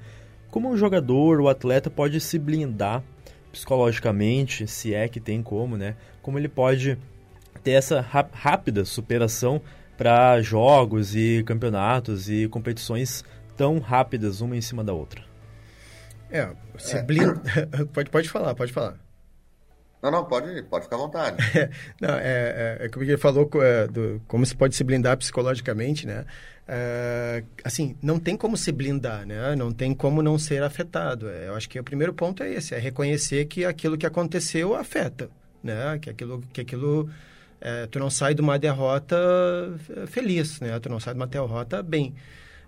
Como 0.52 0.70
um 0.70 0.76
jogador, 0.76 1.40
o 1.40 1.48
atleta 1.48 1.90
pode 1.90 2.20
se 2.20 2.38
blindar 2.38 3.02
psicologicamente, 3.50 4.68
se 4.68 4.94
é 4.94 5.08
que 5.08 5.18
tem 5.18 5.42
como, 5.42 5.76
né? 5.76 5.96
Como 6.22 6.38
ele 6.38 6.48
pode 6.48 6.96
ter 7.64 7.72
essa 7.72 8.00
rápida 8.00 8.84
superação 8.84 9.60
para 9.98 10.40
jogos 10.42 11.16
e 11.16 11.42
campeonatos 11.44 12.30
e 12.30 12.46
competições 12.46 13.24
tão 13.56 13.80
rápidas 13.80 14.40
uma 14.40 14.56
em 14.56 14.60
cima 14.60 14.84
da 14.84 14.92
outra. 14.92 15.29
É, 16.30 16.50
se 16.78 16.96
é. 16.96 17.02
blinda... 17.02 17.40
pode, 17.92 18.10
pode 18.10 18.28
falar, 18.28 18.54
pode 18.54 18.72
falar. 18.72 18.96
Não, 20.02 20.10
não, 20.10 20.24
pode, 20.24 20.62
pode 20.62 20.84
ficar 20.84 20.96
à 20.96 20.98
vontade. 20.98 21.36
não, 22.00 22.14
é, 22.14 22.78
é, 22.80 22.86
é 22.86 22.88
como 22.88 23.04
ele 23.04 23.18
falou, 23.18 23.50
é, 23.56 23.86
do, 23.86 24.20
como 24.26 24.46
se 24.46 24.56
pode 24.56 24.74
se 24.74 24.82
blindar 24.82 25.16
psicologicamente, 25.18 26.06
né? 26.06 26.24
É, 26.66 27.42
assim, 27.64 27.96
não 28.00 28.18
tem 28.18 28.36
como 28.36 28.56
se 28.56 28.72
blindar, 28.72 29.26
né? 29.26 29.54
Não 29.56 29.72
tem 29.72 29.92
como 29.92 30.22
não 30.22 30.38
ser 30.38 30.62
afetado. 30.62 31.28
É, 31.28 31.48
eu 31.48 31.54
acho 31.54 31.68
que 31.68 31.78
o 31.78 31.84
primeiro 31.84 32.14
ponto 32.14 32.42
é 32.42 32.54
esse, 32.54 32.74
é 32.74 32.78
reconhecer 32.78 33.44
que 33.44 33.64
aquilo 33.64 33.98
que 33.98 34.06
aconteceu 34.06 34.74
afeta, 34.74 35.28
né? 35.62 35.98
Que 36.00 36.08
aquilo, 36.08 36.40
que 36.52 36.62
aquilo 36.62 37.10
é, 37.60 37.86
tu 37.86 37.98
não 37.98 38.08
sai 38.08 38.34
de 38.34 38.40
uma 38.40 38.58
derrota 38.58 39.16
feliz, 40.06 40.60
né? 40.60 40.78
Tu 40.80 40.88
não 40.88 40.98
sai 40.98 41.12
de 41.12 41.20
uma 41.20 41.26
derrota 41.26 41.82
bem. 41.82 42.14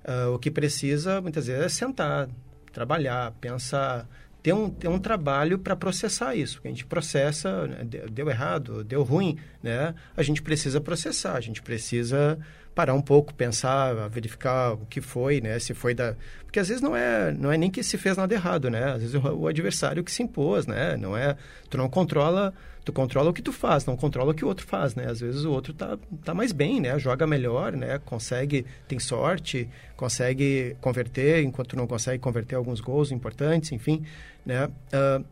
Uh, 0.04 0.34
o 0.34 0.38
que 0.38 0.50
precisa, 0.50 1.20
muitas 1.20 1.46
vezes, 1.46 1.64
é 1.64 1.68
sentar, 1.68 2.28
trabalhar, 2.72 3.32
pensar 3.40 4.08
ter 4.42 4.52
um, 4.52 4.68
ter 4.68 4.88
um 4.88 4.98
trabalho 4.98 5.58
para 5.58 5.76
processar 5.76 6.34
isso. 6.34 6.60
A 6.64 6.68
gente 6.68 6.84
processa, 6.84 7.66
né? 7.68 7.84
deu 8.10 8.28
errado, 8.28 8.82
deu 8.82 9.02
ruim, 9.02 9.38
né? 9.62 9.94
A 10.16 10.22
gente 10.22 10.42
precisa 10.42 10.80
processar, 10.80 11.36
a 11.36 11.40
gente 11.40 11.62
precisa 11.62 12.38
parar 12.74 12.94
um 12.94 13.02
pouco, 13.02 13.34
pensar, 13.34 14.08
verificar 14.08 14.72
o 14.72 14.86
que 14.86 15.00
foi, 15.00 15.40
né? 15.40 15.58
Se 15.58 15.74
foi 15.74 15.94
da... 15.94 16.14
Porque 16.44 16.58
às 16.58 16.68
vezes 16.68 16.82
não 16.82 16.96
é, 16.96 17.32
não 17.32 17.52
é 17.52 17.56
nem 17.56 17.70
que 17.70 17.82
se 17.82 17.98
fez 17.98 18.16
nada 18.16 18.34
errado, 18.34 18.70
né? 18.70 18.92
Às 18.92 19.02
vezes 19.02 19.14
o, 19.14 19.46
adversário 19.46 20.02
que 20.02 20.10
se 20.10 20.22
impôs, 20.22 20.66
né? 20.66 20.96
Não 20.96 21.16
é... 21.16 21.36
Tu 21.68 21.76
não 21.76 21.88
controla... 21.88 22.52
Tu 22.84 22.92
controla 22.92 23.30
o 23.30 23.32
que 23.32 23.42
tu 23.42 23.52
faz, 23.52 23.86
não 23.86 23.96
controla 23.96 24.32
o 24.32 24.34
que 24.34 24.44
o 24.44 24.48
outro 24.48 24.66
faz, 24.66 24.96
né? 24.96 25.06
Às 25.08 25.20
vezes 25.20 25.44
o 25.44 25.52
outro 25.52 25.72
tá, 25.72 25.96
tá 26.24 26.34
mais 26.34 26.50
bem, 26.50 26.80
né? 26.80 26.98
Joga 26.98 27.26
melhor, 27.26 27.72
né? 27.72 28.00
Consegue... 28.04 28.66
Tem 28.88 28.98
sorte, 28.98 29.68
consegue 29.96 30.76
converter, 30.80 31.44
enquanto 31.44 31.76
não 31.76 31.86
consegue 31.86 32.18
converter 32.18 32.56
alguns 32.56 32.80
gols 32.80 33.12
importantes, 33.12 33.70
enfim, 33.70 34.04
né? 34.44 34.66
Uh, 34.66 35.24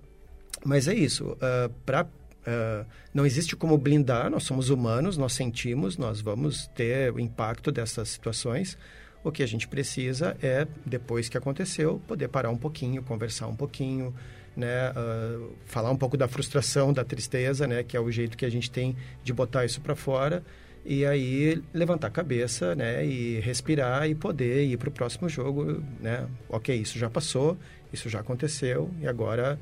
mas 0.64 0.87
é 0.87 0.94
isso. 0.94 1.33
Uh, 1.33 1.70
para 1.85 2.07
Uh, 2.40 2.87
não 3.12 3.26
existe 3.26 3.55
como 3.55 3.76
blindar, 3.76 4.31
nós 4.31 4.44
somos 4.44 4.70
humanos, 4.70 5.16
nós 5.16 5.33
sentimos, 5.33 5.96
nós 5.96 6.20
vamos 6.20 6.66
ter 6.68 7.12
o 7.12 7.20
impacto 7.20 7.70
dessas 7.70 8.09
situações. 8.09 8.79
O 9.22 9.31
que 9.31 9.42
a 9.42 9.46
gente 9.46 9.68
precisa 9.68 10.37
é, 10.42 10.66
depois 10.85 11.29
que 11.29 11.37
aconteceu, 11.37 12.00
poder 12.07 12.29
parar 12.29 12.50
um 12.50 12.57
pouquinho, 12.57 13.03
conversar 13.03 13.48
um 13.48 13.55
pouquinho, 13.57 14.14
né, 14.57 14.90
uh, 14.90 15.53
falar 15.66 15.90
um 15.90 15.96
pouco 15.96 16.16
da 16.16 16.26
frustração, 16.26 16.92
da 16.92 17.05
tristeza, 17.05 17.66
né, 17.66 17.83
que 17.83 17.96
é 17.96 18.00
o 18.00 18.11
jeito 18.11 18.37
que 18.37 18.46
a 18.46 18.50
gente 18.50 18.70
tem 18.70 18.96
de 19.22 19.33
botar 19.33 19.64
isso 19.64 19.81
para 19.81 19.94
fora. 19.94 20.42
E 20.83 21.05
aí 21.05 21.62
levantar 21.74 22.07
a 22.07 22.11
cabeça, 22.11 22.74
né, 22.74 23.05
e 23.05 23.38
respirar 23.40 24.09
e 24.09 24.14
poder 24.14 24.64
ir 24.64 24.79
para 24.79 24.88
o 24.88 24.92
próximo 24.92 25.29
jogo, 25.29 25.83
né, 26.00 26.26
ok, 26.48 26.74
isso 26.74 26.98
já 26.98 27.11
passou, 27.11 27.59
isso 27.92 28.09
já 28.09 28.20
aconteceu 28.20 28.90
e 29.00 29.07
agora 29.07 29.59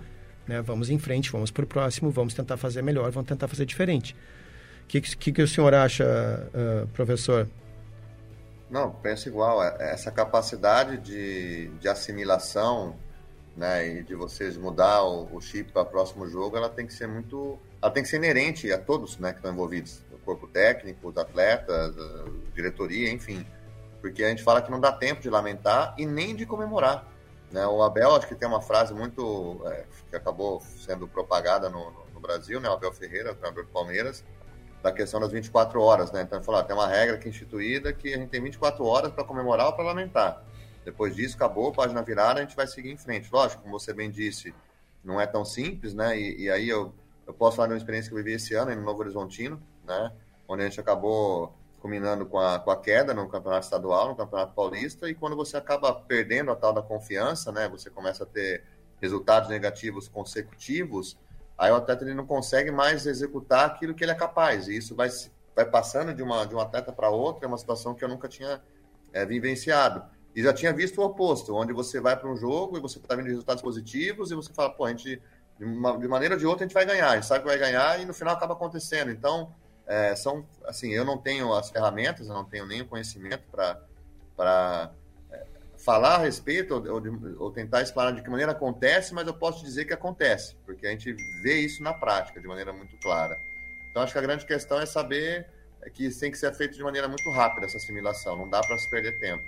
né? 0.48 0.62
Vamos 0.62 0.88
em 0.88 0.98
frente, 0.98 1.30
vamos 1.30 1.50
para 1.50 1.64
o 1.64 1.66
próximo, 1.66 2.10
vamos 2.10 2.32
tentar 2.32 2.56
fazer 2.56 2.82
melhor, 2.82 3.10
vamos 3.10 3.28
tentar 3.28 3.46
fazer 3.46 3.66
diferente. 3.66 4.16
O 4.84 4.86
que, 4.88 5.00
que, 5.02 5.32
que, 5.32 5.42
o 5.42 5.46
senhor 5.46 5.74
acha, 5.74 6.04
uh, 6.04 6.86
professor? 6.88 7.46
Não, 8.70 8.90
penso 8.90 9.28
igual. 9.28 9.62
É, 9.62 9.92
essa 9.92 10.10
capacidade 10.10 10.96
de, 10.98 11.68
de 11.78 11.88
assimilação 11.88 12.96
né, 13.54 13.86
e 13.86 14.02
de 14.02 14.14
vocês 14.14 14.56
mudar 14.56 15.02
o, 15.02 15.28
o 15.36 15.40
chip 15.40 15.72
para 15.72 15.82
o 15.82 15.86
próximo 15.86 16.26
jogo, 16.26 16.56
ela 16.56 16.70
tem 16.70 16.86
que 16.86 16.94
ser 16.94 17.06
muito. 17.06 17.58
Ela 17.82 17.90
tem 17.90 18.02
que 18.02 18.08
ser 18.08 18.16
inerente 18.16 18.72
a 18.72 18.78
todos 18.78 19.18
né, 19.18 19.32
que 19.32 19.38
estão 19.38 19.52
envolvidos. 19.52 20.02
O 20.12 20.18
corpo 20.18 20.46
técnico, 20.46 21.08
os 21.08 21.16
atletas, 21.16 21.94
diretoria, 22.54 23.12
enfim. 23.12 23.46
Porque 24.00 24.24
a 24.24 24.28
gente 24.28 24.42
fala 24.42 24.62
que 24.62 24.70
não 24.70 24.80
dá 24.80 24.92
tempo 24.92 25.20
de 25.20 25.28
lamentar 25.28 25.94
e 25.98 26.06
nem 26.06 26.34
de 26.34 26.46
comemorar. 26.46 27.06
Né? 27.50 27.66
O 27.66 27.82
Abel, 27.82 28.14
acho 28.14 28.26
que 28.26 28.34
tem 28.34 28.48
uma 28.48 28.60
frase 28.60 28.92
muito. 28.92 29.60
É, 29.66 29.84
que 30.10 30.16
acabou 30.16 30.60
sendo 30.60 31.08
propagada 31.08 31.68
no, 31.68 31.90
no, 32.12 32.20
Brasil, 32.20 32.60
né? 32.60 32.68
o 32.68 32.72
Abel 32.72 32.92
Ferreira, 32.92 33.34
treinador 33.34 33.64
do 33.64 33.70
Palmeiras, 33.70 34.24
da 34.82 34.92
questão 34.92 35.20
das 35.20 35.32
24 35.32 35.80
horas. 35.80 36.12
Né? 36.12 36.22
Então, 36.22 36.38
ele 36.38 36.44
falou: 36.44 36.60
ah, 36.60 36.64
tem 36.64 36.76
uma 36.76 36.86
regra 36.86 37.16
aqui 37.16 37.28
instituída 37.28 37.92
que 37.92 38.12
a 38.12 38.18
gente 38.18 38.28
tem 38.28 38.42
24 38.42 38.84
horas 38.84 39.12
para 39.12 39.24
comemorar 39.24 39.66
ou 39.66 39.72
para 39.72 39.84
lamentar. 39.84 40.44
Depois 40.84 41.14
disso, 41.14 41.36
acabou, 41.36 41.72
página 41.72 42.02
virada, 42.02 42.40
a 42.40 42.42
gente 42.42 42.56
vai 42.56 42.66
seguir 42.66 42.90
em 42.90 42.96
frente. 42.96 43.28
Lógico, 43.32 43.62
como 43.62 43.78
você 43.78 43.92
bem 43.92 44.10
disse, 44.10 44.54
não 45.04 45.20
é 45.20 45.26
tão 45.26 45.44
simples, 45.44 45.94
né? 45.94 46.18
E, 46.18 46.44
e 46.44 46.50
aí 46.50 46.68
eu, 46.68 46.94
eu 47.26 47.34
posso 47.34 47.56
falar 47.56 47.68
de 47.68 47.74
uma 47.74 47.78
experiência 47.78 48.10
que 48.10 48.14
eu 48.14 48.22
vivi 48.22 48.36
esse 48.36 48.54
ano 48.54 48.74
no 48.74 48.82
Novo 48.82 49.00
Horizontino, 49.00 49.62
né? 49.84 50.12
Onde 50.46 50.62
a 50.62 50.68
gente 50.68 50.80
acabou 50.80 51.54
combinando 51.80 52.26
com 52.26 52.38
a, 52.38 52.58
com 52.58 52.70
a 52.70 52.76
queda 52.76 53.14
no 53.14 53.28
campeonato 53.28 53.64
estadual, 53.64 54.08
no 54.08 54.16
campeonato 54.16 54.52
paulista, 54.54 55.08
e 55.08 55.14
quando 55.14 55.36
você 55.36 55.56
acaba 55.56 55.92
perdendo 55.94 56.50
a 56.50 56.56
tal 56.56 56.72
da 56.72 56.82
confiança, 56.82 57.52
né, 57.52 57.68
você 57.68 57.88
começa 57.90 58.24
a 58.24 58.26
ter 58.26 58.64
resultados 59.00 59.48
negativos 59.48 60.08
consecutivos, 60.08 61.16
aí 61.56 61.70
o 61.70 61.76
atleta 61.76 62.04
ele 62.04 62.14
não 62.14 62.26
consegue 62.26 62.70
mais 62.70 63.06
executar 63.06 63.66
aquilo 63.66 63.94
que 63.94 64.04
ele 64.04 64.12
é 64.12 64.14
capaz, 64.14 64.68
e 64.68 64.76
isso 64.76 64.94
vai, 64.94 65.08
vai 65.54 65.64
passando 65.64 66.12
de 66.12 66.22
uma, 66.22 66.44
de 66.44 66.54
um 66.54 66.60
atleta 66.60 66.92
para 66.92 67.10
outra, 67.10 67.46
é 67.46 67.48
uma 67.48 67.58
situação 67.58 67.94
que 67.94 68.04
eu 68.04 68.08
nunca 68.08 68.28
tinha 68.28 68.60
é, 69.12 69.24
vivenciado. 69.24 70.02
E 70.34 70.42
já 70.42 70.52
tinha 70.52 70.72
visto 70.72 71.00
o 71.00 71.04
oposto, 71.04 71.54
onde 71.54 71.72
você 71.72 72.00
vai 72.00 72.16
para 72.16 72.30
um 72.30 72.36
jogo 72.36 72.76
e 72.76 72.80
você 72.80 72.98
está 72.98 73.14
vendo 73.14 73.26
resultados 73.26 73.62
positivos 73.62 74.30
e 74.30 74.34
você 74.34 74.52
fala, 74.52 74.70
pô, 74.70 74.84
a 74.84 74.90
gente, 74.90 75.20
de, 75.58 75.64
uma, 75.64 75.96
de 75.98 76.06
maneira 76.06 76.34
ou 76.34 76.38
de 76.38 76.46
outra, 76.46 76.64
a 76.64 76.68
gente 76.68 76.74
vai 76.74 76.86
ganhar, 76.86 77.10
a 77.10 77.14
gente 77.14 77.26
sabe 77.26 77.40
que 77.40 77.48
vai 77.48 77.58
ganhar 77.58 78.00
e 78.00 78.04
no 78.04 78.14
final 78.14 78.34
acaba 78.34 78.52
acontecendo. 78.52 79.10
Então, 79.10 79.52
é, 79.88 80.14
são, 80.14 80.46
assim, 80.66 80.92
eu 80.92 81.02
não 81.02 81.16
tenho 81.16 81.50
as 81.54 81.70
ferramentas, 81.70 82.28
eu 82.28 82.34
não 82.34 82.44
tenho 82.44 82.66
o 82.82 82.86
conhecimento 82.86 83.42
para 83.50 84.92
é, 85.32 85.46
falar 85.78 86.16
a 86.16 86.18
respeito 86.18 86.74
ou, 86.74 86.86
ou, 86.86 87.02
ou, 87.38 87.50
tentar 87.50 87.80
explanar 87.80 88.12
de 88.12 88.20
que 88.20 88.28
maneira 88.28 88.52
acontece, 88.52 89.14
mas 89.14 89.26
eu 89.26 89.32
posso 89.32 89.64
dizer 89.64 89.86
que 89.86 89.94
acontece, 89.94 90.54
porque 90.66 90.86
a 90.86 90.90
gente 90.90 91.10
vê 91.42 91.60
isso 91.60 91.82
na 91.82 91.94
prática 91.94 92.38
de 92.38 92.46
maneira 92.46 92.70
muito 92.70 92.98
clara. 92.98 93.34
Então, 93.90 94.02
acho 94.02 94.12
que 94.12 94.18
a 94.18 94.22
grande 94.22 94.44
questão 94.44 94.78
é 94.78 94.84
saber 94.84 95.48
que 95.94 96.10
tem 96.10 96.30
que 96.30 96.36
ser 96.36 96.52
feito 96.52 96.76
de 96.76 96.82
maneira 96.82 97.08
muito 97.08 97.28
rápida 97.30 97.64
essa 97.64 97.78
assimilação, 97.78 98.36
não 98.36 98.48
dá 98.48 98.60
para 98.60 98.76
se 98.76 98.90
perder 98.90 99.18
tempo. 99.18 99.42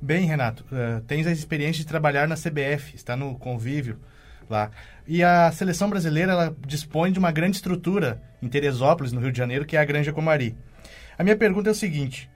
Bem, 0.00 0.26
Renato, 0.26 0.64
uh, 0.64 1.00
tens 1.02 1.28
a 1.28 1.30
experiência 1.32 1.82
de 1.82 1.88
trabalhar 1.88 2.26
na 2.26 2.34
CBF, 2.34 2.96
está 2.96 3.16
no 3.16 3.38
convívio 3.38 4.00
lá. 4.48 4.70
E 5.06 5.22
a 5.22 5.50
seleção 5.52 5.88
brasileira 5.88 6.32
ela 6.32 6.56
dispõe 6.66 7.12
de 7.12 7.18
uma 7.18 7.32
grande 7.32 7.56
estrutura 7.56 8.22
em 8.42 8.48
Teresópolis, 8.48 9.12
no 9.12 9.20
Rio 9.20 9.32
de 9.32 9.38
Janeiro, 9.38 9.64
que 9.64 9.76
é 9.76 9.80
a 9.80 9.84
Granja 9.84 10.12
Comari. 10.12 10.56
A 11.18 11.24
minha 11.24 11.36
pergunta 11.36 11.68
é 11.70 11.72
o 11.72 11.74
seguinte: 11.74 12.30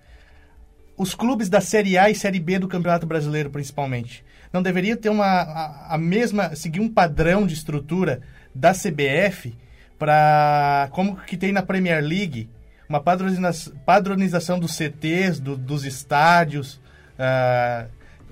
os 0.96 1.14
clubes 1.14 1.48
da 1.48 1.60
Série 1.60 1.98
A 1.98 2.10
e 2.10 2.14
Série 2.14 2.40
B 2.40 2.58
do 2.58 2.68
Campeonato 2.68 3.06
Brasileiro, 3.06 3.50
principalmente, 3.50 4.24
não 4.52 4.62
deveriam 4.62 4.96
ter 4.96 5.08
uma 5.08 5.26
a, 5.26 5.94
a 5.94 5.98
mesma 5.98 6.54
seguir 6.54 6.80
um 6.80 6.88
padrão 6.88 7.46
de 7.46 7.54
estrutura 7.54 8.20
da 8.54 8.72
CBF 8.72 9.56
para 9.98 10.88
como 10.90 11.16
que 11.16 11.36
tem 11.36 11.52
na 11.52 11.62
Premier 11.62 12.02
League, 12.02 12.50
uma 12.88 13.00
padronização, 13.00 13.72
padronização 13.86 14.58
dos 14.58 14.74
CTs, 14.74 15.40
do, 15.40 15.56
dos 15.56 15.84
estádios, 15.84 16.80
uh, 17.14 17.88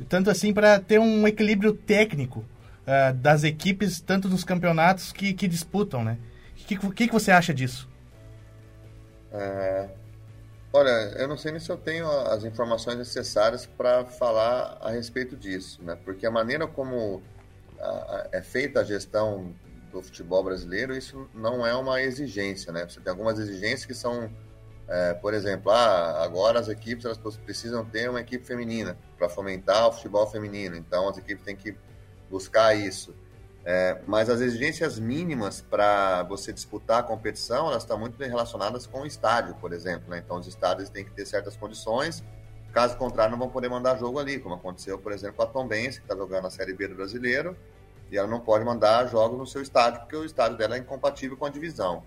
tanto 0.08 0.30
assim 0.30 0.52
para 0.52 0.80
ter 0.80 0.98
um 0.98 1.28
equilíbrio 1.28 1.72
técnico 1.72 2.44
uh, 2.90 3.14
das 3.14 3.44
equipes, 3.44 4.00
tanto 4.00 4.28
dos 4.28 4.42
campeonatos 4.42 5.12
que, 5.12 5.32
que 5.32 5.46
disputam, 5.46 6.02
né? 6.02 6.18
O 6.52 6.66
que, 6.66 6.76
que, 6.76 7.06
que, 7.06 7.12
você 7.12 7.30
acha 7.30 7.54
disso? 7.54 7.88
É, 9.32 9.88
olha, 10.72 10.90
eu 11.16 11.28
não 11.28 11.36
sei 11.36 11.52
nem 11.52 11.60
se 11.60 11.70
eu 11.70 11.76
tenho 11.76 12.08
as 12.26 12.44
informações 12.44 12.98
necessárias 12.98 13.66
para 13.66 14.04
falar 14.04 14.78
a 14.80 14.90
respeito 14.90 15.36
disso, 15.36 15.82
né? 15.82 15.96
Porque 16.04 16.26
a 16.26 16.30
maneira 16.30 16.66
como 16.66 17.22
a, 17.78 18.28
é 18.32 18.42
feita 18.42 18.80
a 18.80 18.84
gestão 18.84 19.54
do 19.90 20.02
futebol 20.02 20.44
brasileiro, 20.44 20.96
isso 20.96 21.28
não 21.34 21.66
é 21.66 21.74
uma 21.74 22.00
exigência, 22.00 22.72
né? 22.72 22.86
Você 22.88 23.00
tem 23.00 23.10
algumas 23.10 23.38
exigências 23.38 23.84
que 23.84 23.94
são, 23.94 24.30
é, 24.86 25.14
por 25.14 25.34
exemplo, 25.34 25.72
ah, 25.72 26.22
agora 26.22 26.60
as 26.60 26.68
equipes 26.68 27.04
elas 27.04 27.18
precisam 27.38 27.84
ter 27.84 28.08
uma 28.08 28.20
equipe 28.20 28.44
feminina 28.44 28.96
para 29.18 29.28
fomentar 29.28 29.88
o 29.88 29.92
futebol 29.92 30.26
feminino. 30.28 30.76
Então 30.76 31.08
as 31.08 31.18
equipes 31.18 31.44
têm 31.44 31.56
que 31.56 31.74
buscar 32.30 32.74
isso. 32.74 33.14
É, 33.64 34.00
mas 34.06 34.30
as 34.30 34.40
exigências 34.40 34.98
mínimas 34.98 35.60
para 35.60 36.22
você 36.22 36.52
disputar 36.52 37.00
a 37.00 37.02
competição, 37.02 37.68
elas 37.68 37.82
estão 37.82 37.98
muito 37.98 38.18
relacionadas 38.18 38.86
com 38.86 39.02
o 39.02 39.06
estádio, 39.06 39.54
por 39.56 39.72
exemplo. 39.72 40.08
Né? 40.08 40.22
Então, 40.24 40.38
os 40.38 40.46
estádios 40.46 40.88
têm 40.88 41.04
que 41.04 41.10
ter 41.10 41.26
certas 41.26 41.56
condições, 41.56 42.24
caso 42.72 42.96
contrário, 42.96 43.32
não 43.32 43.38
vão 43.38 43.50
poder 43.50 43.68
mandar 43.68 43.98
jogo 43.98 44.18
ali, 44.18 44.38
como 44.38 44.54
aconteceu, 44.54 44.98
por 44.98 45.12
exemplo, 45.12 45.36
com 45.36 45.42
a 45.42 45.46
Tombense, 45.46 45.98
que 45.98 46.04
está 46.04 46.16
jogando 46.16 46.46
a 46.46 46.50
Série 46.50 46.72
B 46.72 46.88
do 46.88 46.94
Brasileiro, 46.94 47.56
e 48.10 48.16
ela 48.16 48.28
não 48.28 48.40
pode 48.40 48.64
mandar 48.64 49.06
jogos 49.08 49.38
no 49.38 49.46
seu 49.46 49.60
estádio, 49.60 50.00
porque 50.00 50.16
o 50.16 50.24
estádio 50.24 50.56
dela 50.56 50.76
é 50.76 50.78
incompatível 50.78 51.36
com 51.36 51.44
a 51.44 51.50
divisão. 51.50 52.02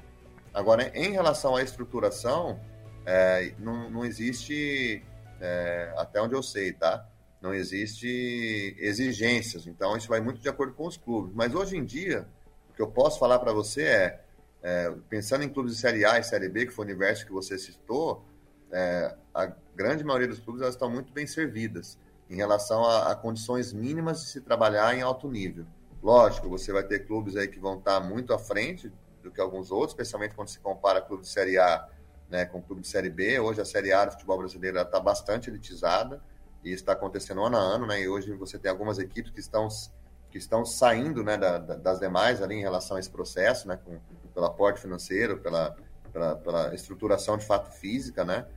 Agora, 0.54 0.92
em 0.96 1.12
relação 1.12 1.56
à 1.56 1.64
estruturação, 1.64 2.60
é, 3.06 3.54
não, 3.60 3.90
não, 3.90 4.06
existe, 4.06 5.04
é, 5.40 5.94
até 5.98 6.22
onde 6.22 6.36
eu 6.36 6.44
sei, 6.44 6.74
tá? 6.74 7.06
Não 7.44 7.54
existe 7.54 8.74
exigências, 8.80 9.68
então 9.68 9.98
isso 9.98 10.08
vai 10.08 10.22
muito 10.22 10.40
de 10.40 10.48
acordo 10.48 10.74
com 10.74 10.88
os 10.88 10.96
clubes. 10.96 11.36
Mas 11.36 11.54
hoje 11.54 11.76
em 11.76 11.84
dia, 11.84 12.26
o 12.70 12.74
que 12.74 12.82
eu 12.82 12.88
posso 12.88 13.20
falar 13.20 13.38
para 13.38 13.52
você 13.52 13.84
é, 13.84 14.22
é, 14.64 14.96
pensando 15.10 15.44
em 15.44 15.50
clubes 15.50 15.74
de 15.74 15.82
Série 15.82 16.06
A 16.06 16.18
e 16.18 16.24
Série 16.24 16.48
B, 16.48 16.68
que 16.68 16.72
foi 16.72 16.86
o 16.86 16.88
universo 16.88 17.26
que 17.26 17.34
você 17.34 17.58
citou, 17.58 18.24
é, 18.72 19.14
a 19.34 19.52
grande 19.76 20.06
maioria 20.06 20.30
dos 20.30 20.40
clubes 20.40 20.62
elas 20.62 20.76
estão 20.76 20.90
muito 20.90 21.12
bem 21.12 21.28
servidas 21.28 22.00
em 22.30 22.38
relação 22.38 22.86
a, 22.86 23.12
a, 23.12 23.16
condições 23.16 23.74
mínimas 23.74 24.22
de 24.22 24.30
se 24.30 24.40
trabalhar 24.40 24.96
em 24.98 25.02
alto 25.02 25.30
nível. 25.30 25.66
Lógico, 26.02 26.48
você 26.48 26.72
vai 26.72 26.84
ter 26.84 27.06
clubes 27.06 27.36
aí 27.36 27.50
que 27.50 27.60
vão 27.60 27.78
estar 27.78 28.00
muito 28.00 28.34
à 28.34 28.40
frente 28.40 28.90
do 29.22 29.30
que 29.30 29.42
alguns 29.42 29.70
outros, 29.70 29.92
especialmente 29.92 30.34
quando 30.34 30.48
se 30.48 30.60
compara 30.60 31.02
clube 31.02 31.24
de 31.24 31.30
Série 31.30 31.58
A 31.58 31.90
né, 32.30 32.46
com 32.46 32.62
clube 32.62 32.82
de 32.82 32.88
Série 32.88 33.10
B. 33.10 33.38
Hoje 33.38 33.60
a 33.60 33.66
Série 33.66 33.92
A 33.92 34.06
do 34.06 34.12
futebol 34.14 34.38
brasileiro 34.38 34.80
está 34.80 35.00
bastante 35.02 35.50
elitizada 35.50 36.22
e 36.64 36.72
está 36.72 36.94
acontecendo 36.94 37.44
ano 37.44 37.58
a 37.58 37.60
ano, 37.60 37.86
né? 37.86 38.02
E 38.02 38.08
hoje 38.08 38.32
você 38.34 38.58
tem 38.58 38.72
algumas 38.72 39.00
equipes 39.00 39.32
que 39.32 39.40
estão 39.40 39.68
que 40.32 40.40
estão 40.40 40.66
saindo, 40.66 41.24
né, 41.24 41.38
da, 41.38 41.60
da, 41.60 41.76
das 41.76 42.00
demais 42.00 42.42
ali 42.42 42.56
em 42.56 42.62
relação 42.62 42.98
a 42.98 43.00
esse 43.00 43.10
processo, 43.10 43.68
né, 43.68 43.78
com, 43.78 44.00
pelo 44.34 44.48
aporte 44.48 44.82
financeiro, 44.82 45.38
pela, 45.38 45.76
pela, 46.12 46.36
pela 46.38 46.74
estruturação 46.74 47.38
de 47.38 47.46
fato 47.46 47.70
física, 47.70 48.26
né? 48.26 48.48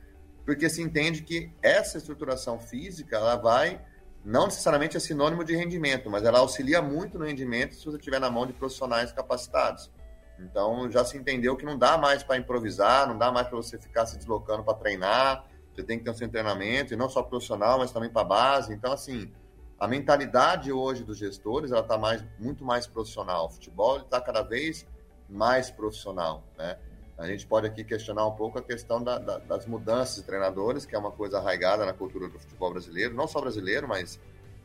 Porque 0.43 0.67
se 0.71 0.81
entende 0.81 1.21
que 1.21 1.53
essa 1.61 1.99
estruturação 1.99 2.59
física 2.59 3.17
ela 3.17 3.35
vai 3.35 3.79
não 4.25 4.45
necessariamente 4.45 4.97
é 4.97 4.99
sinônimo 4.99 5.43
de 5.43 5.55
rendimento, 5.55 6.09
mas 6.09 6.23
ela 6.23 6.39
auxilia 6.39 6.81
muito 6.81 7.17
no 7.19 7.25
rendimento 7.25 7.75
se 7.75 7.85
você 7.85 7.97
tiver 7.97 8.19
na 8.19 8.29
mão 8.29 8.47
de 8.47 8.53
profissionais 8.53 9.11
capacitados. 9.11 9.91
Então 10.39 10.89
já 10.91 11.05
se 11.05 11.17
entendeu 11.17 11.55
que 11.55 11.63
não 11.65 11.77
dá 11.77 11.97
mais 11.97 12.23
para 12.23 12.37
improvisar, 12.37 13.07
não 13.07 13.17
dá 13.17 13.31
mais 13.31 13.47
para 13.47 13.55
você 13.55 13.77
ficar 13.77 14.05
se 14.05 14.17
deslocando 14.17 14.63
para 14.63 14.73
treinar, 14.73 15.45
você 15.77 15.83
tem 15.83 15.99
que 15.99 16.03
ter 16.03 16.09
um 16.09 16.15
seu 16.15 16.27
treinamento, 16.27 16.93
e 16.93 16.97
não 16.97 17.07
só 17.07 17.21
profissional, 17.21 17.77
mas 17.77 17.91
também 17.91 18.09
para 18.09 18.23
base. 18.23 18.73
Então, 18.73 18.91
assim, 18.91 19.31
a 19.79 19.87
mentalidade 19.87 20.71
hoje 20.71 21.03
dos 21.03 21.19
gestores, 21.19 21.71
ela 21.71 21.81
está 21.81 21.99
mais, 21.99 22.23
muito 22.39 22.65
mais 22.65 22.87
profissional. 22.87 23.45
O 23.45 23.49
futebol 23.49 23.97
está 23.97 24.19
cada 24.19 24.41
vez 24.41 24.87
mais 25.29 25.69
profissional, 25.69 26.43
né? 26.57 26.77
A 27.15 27.27
gente 27.27 27.45
pode 27.47 27.65
aqui 27.65 27.83
questionar 27.83 28.25
um 28.27 28.31
pouco 28.31 28.59
a 28.59 28.61
questão 28.61 29.03
da, 29.03 29.17
da, 29.17 29.37
das 29.39 29.65
mudanças 29.65 30.15
de 30.17 30.23
treinadores, 30.23 30.85
que 30.85 30.95
é 30.95 30.99
uma 30.99 31.11
coisa 31.11 31.39
arraigada 31.39 31.83
na 31.85 31.93
cultura 31.93 32.27
do 32.27 32.39
futebol 32.39 32.71
brasileiro, 32.71 33.15
não 33.15 33.27
só 33.27 33.41
brasileiro, 33.41 33.87
mas 33.87 34.19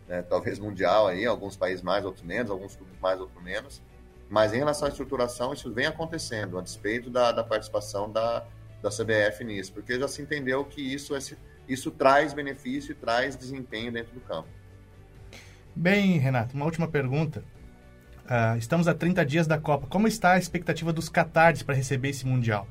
né, 0.06 0.22
talvez 0.22 0.58
mundial 0.58 1.06
aí, 1.06 1.24
alguns 1.24 1.56
países 1.56 1.82
mais, 1.82 2.04
outros 2.04 2.24
menos, 2.24 2.50
alguns 2.50 2.76
clubes 2.76 2.98
mais, 3.00 3.18
outros 3.20 3.42
menos. 3.42 3.82
Mas 4.28 4.52
em 4.52 4.58
relação 4.58 4.86
à 4.86 4.90
estruturação, 4.90 5.52
isso 5.54 5.72
vem 5.72 5.86
acontecendo, 5.86 6.58
a 6.58 6.62
despeito 6.62 7.08
da, 7.08 7.32
da 7.32 7.42
participação 7.42 8.10
da, 8.10 8.46
da 8.82 8.90
CBF 8.90 9.44
nisso, 9.44 9.72
porque 9.72 9.98
já 9.98 10.08
se 10.08 10.20
entendeu 10.20 10.64
que 10.64 10.82
isso, 10.82 11.14
é, 11.14 11.20
isso 11.68 11.90
traz 11.90 12.34
benefício 12.34 12.92
e 12.92 12.94
traz 12.94 13.36
desempenho 13.36 13.92
dentro 13.92 14.12
do 14.12 14.20
campo. 14.20 14.48
Bem, 15.74 16.18
Renato, 16.18 16.54
uma 16.54 16.64
última 16.64 16.88
pergunta. 16.88 17.44
Uh, 18.24 18.56
estamos 18.58 18.88
a 18.88 18.94
30 18.94 19.24
dias 19.24 19.46
da 19.46 19.58
Copa. 19.58 19.86
Como 19.86 20.06
está 20.06 20.32
a 20.32 20.38
expectativa 20.38 20.92
dos 20.92 21.08
Qatares 21.08 21.62
para 21.62 21.74
receber 21.74 22.10
esse 22.10 22.26
Mundial? 22.26 22.66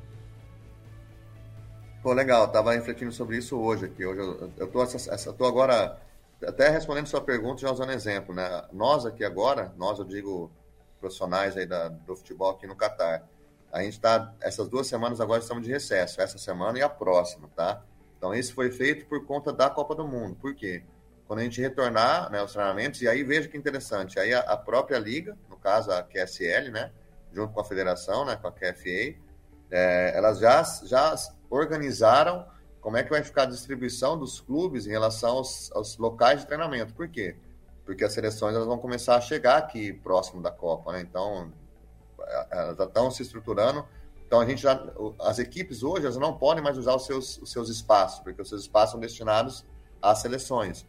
Pô, 2.02 2.12
legal. 2.12 2.46
Estava 2.46 2.72
refletindo 2.72 3.12
sobre 3.12 3.38
isso 3.38 3.58
hoje 3.58 3.86
aqui. 3.86 4.04
Hoje 4.04 4.20
eu, 4.56 4.72
estou 5.14 5.46
agora 5.46 5.98
até 6.46 6.68
respondendo 6.68 7.06
sua 7.06 7.20
pergunta 7.20 7.60
já 7.60 7.70
usando 7.70 7.92
exemplo, 7.92 8.34
né? 8.34 8.64
Nós 8.72 9.06
aqui 9.06 9.24
agora, 9.24 9.72
nós 9.76 9.98
eu 9.98 10.04
digo 10.04 10.50
profissionais 11.00 11.56
aí 11.56 11.66
da, 11.66 11.88
do 11.88 12.16
futebol 12.16 12.50
aqui 12.50 12.66
no 12.66 12.76
Catar, 12.76 13.28
a 13.72 13.82
gente 13.82 13.94
está, 13.94 14.34
essas 14.40 14.68
duas 14.68 14.86
semanas 14.86 15.18
agora 15.20 15.40
estamos 15.40 15.64
de 15.64 15.70
recesso, 15.70 16.20
essa 16.20 16.36
semana 16.36 16.78
e 16.78 16.82
a 16.82 16.88
próxima, 16.90 17.48
tá? 17.56 17.82
Então, 18.18 18.34
isso 18.34 18.54
foi 18.54 18.70
feito 18.70 19.06
por 19.06 19.24
conta 19.24 19.50
da 19.50 19.70
Copa 19.70 19.94
do 19.94 20.06
Mundo. 20.06 20.36
Por 20.36 20.54
quê? 20.54 20.84
Quando 21.26 21.38
a 21.38 21.42
gente 21.42 21.60
retornar 21.60 22.30
né, 22.30 22.42
os 22.42 22.52
treinamentos, 22.52 23.00
e 23.00 23.08
aí 23.08 23.24
veja 23.24 23.48
que 23.48 23.56
interessante, 23.56 24.18
aí 24.20 24.34
a, 24.34 24.40
a, 24.40 24.56
própria 24.58 24.98
liga, 24.98 25.36
no 25.48 25.56
caso 25.56 25.90
a 25.90 26.02
QSL, 26.02 26.70
né, 26.70 26.92
junto 27.32 27.54
com 27.54 27.60
a 27.60 27.64
federação, 27.64 28.26
né, 28.26 28.36
com 28.36 28.46
a 28.46 28.52
QFA, 28.52 29.16
é, 29.70 30.12
elas 30.14 30.38
já, 30.38 30.62
já 30.84 31.14
organizaram 31.48 32.46
como 32.82 32.98
é 32.98 33.02
que 33.02 33.08
vai 33.08 33.22
ficar 33.22 33.44
a 33.44 33.46
distribuição 33.46 34.18
dos 34.18 34.38
clubes 34.38 34.86
em 34.86 34.90
relação 34.90 35.38
aos, 35.38 35.72
aos 35.72 35.96
locais 35.96 36.40
de 36.40 36.46
treinamento. 36.46 36.92
Por 36.92 37.08
quê? 37.08 37.36
Porque 37.86 38.04
as 38.04 38.12
seleções 38.12 38.54
elas 38.54 38.66
vão 38.66 38.76
começar 38.76 39.16
a 39.16 39.20
chegar 39.20 39.56
aqui 39.56 39.94
próximo 39.94 40.42
da 40.42 40.50
Copa, 40.50 40.92
né? 40.92 41.00
Então, 41.00 41.50
elas 42.50 42.76
já 42.76 42.84
estão 42.84 43.10
se 43.10 43.22
estruturando. 43.22 43.86
Então 44.26 44.40
a 44.40 44.46
gente 44.46 44.62
já, 44.62 44.82
as 45.20 45.38
equipes 45.38 45.82
hoje 45.82 46.06
elas 46.06 46.16
não 46.16 46.36
podem 46.36 46.62
mais 46.62 46.78
usar 46.78 46.94
os 46.94 47.04
seus, 47.04 47.38
os 47.38 47.50
seus 47.52 47.68
espaços, 47.68 48.20
porque 48.20 48.40
os 48.40 48.48
seus 48.48 48.62
espaços 48.62 48.92
são 48.92 49.00
destinados 49.00 49.66
às 50.00 50.18
seleções. 50.18 50.86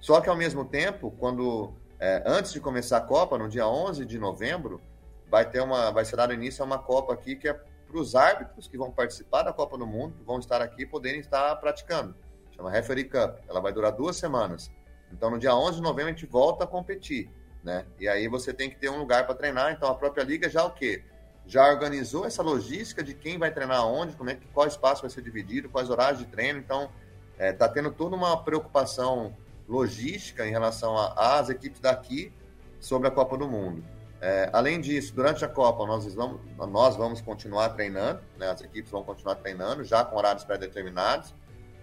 Só 0.00 0.20
que 0.20 0.28
ao 0.28 0.36
mesmo 0.36 0.64
tempo, 0.64 1.10
quando 1.18 1.72
é, 1.98 2.22
antes 2.26 2.52
de 2.52 2.60
começar 2.60 2.98
a 2.98 3.00
Copa, 3.00 3.38
no 3.38 3.48
dia 3.48 3.66
11 3.66 4.04
de 4.04 4.18
novembro, 4.18 4.80
vai 5.28 5.48
ter 5.48 5.60
uma, 5.60 5.90
vai 5.90 6.04
ser 6.04 6.16
dado 6.16 6.32
início 6.32 6.62
a 6.62 6.66
uma 6.66 6.78
Copa 6.78 7.12
aqui 7.12 7.34
que 7.34 7.48
é 7.48 7.54
para 7.54 7.98
os 7.98 8.14
árbitros 8.14 8.66
que 8.66 8.76
vão 8.76 8.90
participar 8.90 9.42
da 9.42 9.52
Copa 9.52 9.78
do 9.78 9.86
Mundo, 9.86 10.16
que 10.18 10.24
vão 10.24 10.38
estar 10.38 10.60
aqui, 10.60 10.84
poderem 10.84 11.20
estar 11.20 11.54
praticando. 11.56 12.14
Chama 12.50 12.70
Referee 12.70 13.04
Cup. 13.04 13.38
Ela 13.48 13.60
vai 13.60 13.72
durar 13.72 13.92
duas 13.92 14.16
semanas. 14.16 14.70
Então, 15.12 15.30
no 15.30 15.38
dia 15.38 15.54
11 15.54 15.76
de 15.76 15.82
novembro, 15.82 16.10
a 16.10 16.14
gente 16.14 16.26
volta 16.26 16.64
a 16.64 16.66
competir. 16.66 17.30
Né? 17.64 17.86
E 17.98 18.06
aí 18.06 18.28
você 18.28 18.52
tem 18.52 18.68
que 18.68 18.76
ter 18.76 18.90
um 18.90 18.98
lugar 18.98 19.24
para 19.24 19.34
treinar. 19.34 19.72
Então, 19.72 19.88
a 19.88 19.94
própria 19.94 20.22
liga 20.22 20.50
já 20.50 20.62
o 20.64 20.70
quê? 20.70 21.02
Já 21.46 21.66
organizou 21.68 22.26
essa 22.26 22.42
logística 22.42 23.02
de 23.02 23.14
quem 23.14 23.38
vai 23.38 23.50
treinar 23.50 23.86
onde, 23.86 24.14
como 24.14 24.30
é 24.30 24.34
que, 24.34 24.46
qual 24.48 24.66
espaço 24.66 25.02
vai 25.02 25.10
ser 25.10 25.22
dividido, 25.22 25.70
quais 25.70 25.88
horários 25.88 26.18
de 26.18 26.26
treino. 26.26 26.58
Então, 26.58 26.90
é, 27.38 27.52
tá 27.52 27.66
tendo 27.66 27.90
toda 27.90 28.14
uma 28.14 28.36
preocupação 28.44 29.34
logística 29.66 30.46
em 30.46 30.50
relação 30.50 30.96
às 31.16 31.48
equipes 31.48 31.80
daqui 31.80 32.30
sobre 32.78 33.08
a 33.08 33.10
Copa 33.10 33.36
do 33.38 33.48
Mundo. 33.48 33.82
É, 34.20 34.48
além 34.52 34.80
disso, 34.80 35.14
durante 35.14 35.44
a 35.44 35.48
Copa, 35.48 35.86
nós 35.86 36.14
vamos, 36.14 36.40
nós 36.56 36.96
vamos 36.96 37.20
continuar 37.20 37.70
treinando, 37.70 38.20
né? 38.38 38.50
as 38.50 38.60
equipes 38.60 38.90
vão 38.90 39.02
continuar 39.02 39.36
treinando, 39.36 39.84
já 39.84 40.04
com 40.04 40.16
horários 40.16 40.44
pré-determinados. 40.44 41.34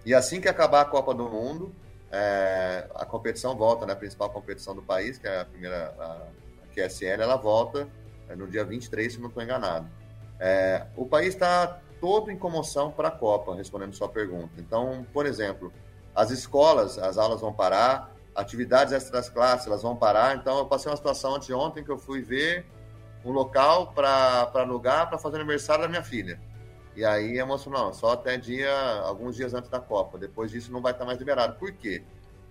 E 0.04 0.14
assim 0.14 0.40
que 0.40 0.48
acabar 0.48 0.80
a 0.80 0.84
Copa 0.84 1.12
do 1.14 1.28
Mundo, 1.28 1.74
é, 2.12 2.86
a 2.94 3.06
competição 3.06 3.56
volta, 3.56 3.86
né? 3.86 3.94
a 3.94 3.96
principal 3.96 4.28
competição 4.28 4.74
do 4.74 4.82
país, 4.82 5.18
que 5.18 5.26
é 5.26 5.40
a 5.40 5.44
primeira, 5.46 5.94
a, 5.98 6.04
a 6.64 6.74
QSL, 6.74 7.22
ela 7.22 7.36
volta 7.36 7.88
é, 8.28 8.36
no 8.36 8.46
dia 8.46 8.64
23, 8.64 9.14
se 9.14 9.18
não 9.18 9.28
estou 9.28 9.42
enganado. 9.42 9.88
É, 10.38 10.86
o 10.94 11.06
país 11.06 11.28
está 11.28 11.80
todo 12.00 12.30
em 12.30 12.36
comoção 12.36 12.90
para 12.90 13.08
a 13.08 13.10
Copa, 13.10 13.54
respondendo 13.54 13.94
sua 13.94 14.08
pergunta. 14.08 14.50
Então, 14.58 15.06
por 15.12 15.24
exemplo, 15.24 15.72
as 16.14 16.30
escolas, 16.30 16.98
as 16.98 17.16
aulas 17.16 17.40
vão 17.40 17.52
parar, 17.52 18.12
atividades 18.34 18.92
extras 18.92 19.30
classes, 19.30 19.66
elas 19.66 19.82
vão 19.82 19.96
parar. 19.96 20.36
Então, 20.36 20.58
eu 20.58 20.66
passei 20.66 20.90
uma 20.90 20.96
situação 20.96 21.36
antes 21.36 21.46
de 21.46 21.54
ontem 21.54 21.82
que 21.82 21.90
eu 21.90 21.98
fui 21.98 22.20
ver 22.20 22.66
um 23.24 23.30
local 23.30 23.92
para 23.92 24.50
alugar 24.54 25.08
para 25.08 25.16
fazer 25.16 25.36
aniversário 25.36 25.82
da 25.82 25.88
minha 25.88 26.02
filha. 26.02 26.38
E 26.94 27.04
aí 27.04 27.38
emocionou, 27.38 27.92
só 27.94 28.12
até 28.12 28.36
dia, 28.36 28.72
alguns 29.00 29.36
dias 29.36 29.54
antes 29.54 29.70
da 29.70 29.80
Copa. 29.80 30.18
Depois 30.18 30.50
disso 30.50 30.70
não 30.70 30.82
vai 30.82 30.92
estar 30.92 31.04
mais 31.04 31.18
liberado. 31.18 31.58
Por 31.58 31.72
quê? 31.72 32.02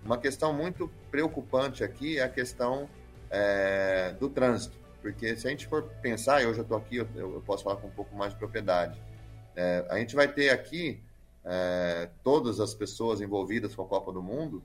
Uma 0.03 0.17
questão 0.17 0.51
muito 0.51 0.89
preocupante 1.11 1.83
aqui 1.83 2.17
é 2.17 2.23
a 2.23 2.29
questão 2.29 2.89
é, 3.29 4.15
do 4.19 4.29
trânsito. 4.29 4.75
Porque 5.01 5.35
se 5.35 5.47
a 5.47 5.49
gente 5.49 5.67
for 5.67 5.83
pensar, 6.01 6.41
e 6.41 6.45
hoje 6.45 6.59
eu 6.59 6.63
estou 6.63 6.77
aqui, 6.77 6.97
eu, 6.97 7.07
eu, 7.15 7.43
posso 7.45 7.63
falar 7.63 7.75
com 7.77 7.87
um 7.87 7.91
pouco 7.91 8.15
mais 8.15 8.33
de 8.33 8.39
propriedade. 8.39 8.99
É, 9.55 9.85
a 9.89 9.97
gente 9.97 10.15
vai 10.15 10.27
ter 10.27 10.49
aqui 10.49 11.01
é, 11.43 12.09
todas 12.23 12.59
as 12.59 12.73
pessoas 12.73 13.21
envolvidas 13.21 13.75
com 13.75 13.83
a 13.83 13.87
Copa 13.87 14.11
do 14.11 14.21
Mundo 14.21 14.63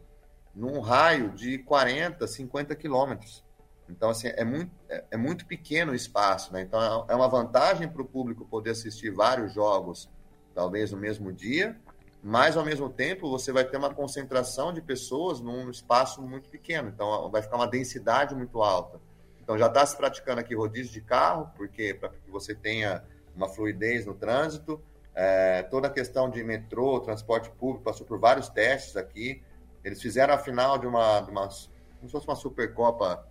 num 0.54 0.80
raio 0.80 1.30
de 1.30 1.58
40, 1.58 2.26
50 2.26 2.74
quilômetros. 2.74 3.44
Então, 3.88 4.10
assim, 4.10 4.28
é 4.28 4.44
muito, 4.44 4.70
é, 4.88 5.04
é 5.12 5.16
muito 5.16 5.46
pequeno 5.46 5.92
o 5.92 5.94
espaço, 5.94 6.52
né? 6.52 6.62
Então, 6.62 7.04
é, 7.08 7.12
é 7.12 7.16
uma 7.16 7.28
vantagem 7.28 7.88
para 7.88 8.02
o 8.02 8.04
público 8.04 8.44
poder 8.44 8.70
assistir 8.70 9.10
vários 9.10 9.52
jogos, 9.52 10.10
talvez 10.54 10.90
no 10.90 10.98
mesmo 10.98 11.32
dia, 11.32 11.78
mas, 12.22 12.56
ao 12.56 12.64
mesmo 12.64 12.90
tempo, 12.90 13.30
você 13.30 13.52
vai 13.52 13.64
ter 13.64 13.76
uma 13.76 13.94
concentração 13.94 14.72
de 14.72 14.82
pessoas 14.82 15.40
num 15.40 15.70
espaço 15.70 16.20
muito 16.22 16.48
pequeno. 16.48 16.88
Então, 16.88 17.30
vai 17.30 17.42
ficar 17.42 17.56
uma 17.56 17.68
densidade 17.68 18.34
muito 18.34 18.62
alta. 18.62 19.00
Então, 19.40 19.56
já 19.56 19.66
está 19.66 19.86
se 19.86 19.96
praticando 19.96 20.40
aqui 20.40 20.54
rodízio 20.54 20.92
de 20.92 21.00
carro, 21.00 21.50
porque 21.56 21.94
para 21.94 22.08
que 22.08 22.30
você 22.30 22.52
tenha 22.54 23.04
uma 23.36 23.48
fluidez 23.48 24.06
no 24.06 24.14
trânsito. 24.14 24.82
É, 25.14 25.62
toda 25.62 25.86
a 25.86 25.90
questão 25.90 26.28
de 26.28 26.42
metrô, 26.42 26.98
transporte 27.00 27.50
público, 27.50 27.84
passou 27.84 28.06
por 28.06 28.18
vários 28.18 28.48
testes 28.48 28.96
aqui. 28.96 29.42
Eles 29.84 30.02
fizeram 30.02 30.34
a 30.34 30.38
final 30.38 30.78
de 30.78 30.86
uma, 30.86 31.20
de 31.20 31.30
uma 31.30 31.42
como 31.42 32.08
se 32.08 32.10
fosse 32.10 32.26
uma 32.26 32.34
Supercopa, 32.34 33.26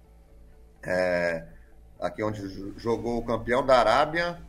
é, 0.86 1.46
aqui 2.00 2.24
onde 2.24 2.42
jogou 2.78 3.18
o 3.18 3.26
campeão 3.26 3.66
da 3.66 3.78
Arábia 3.78 4.40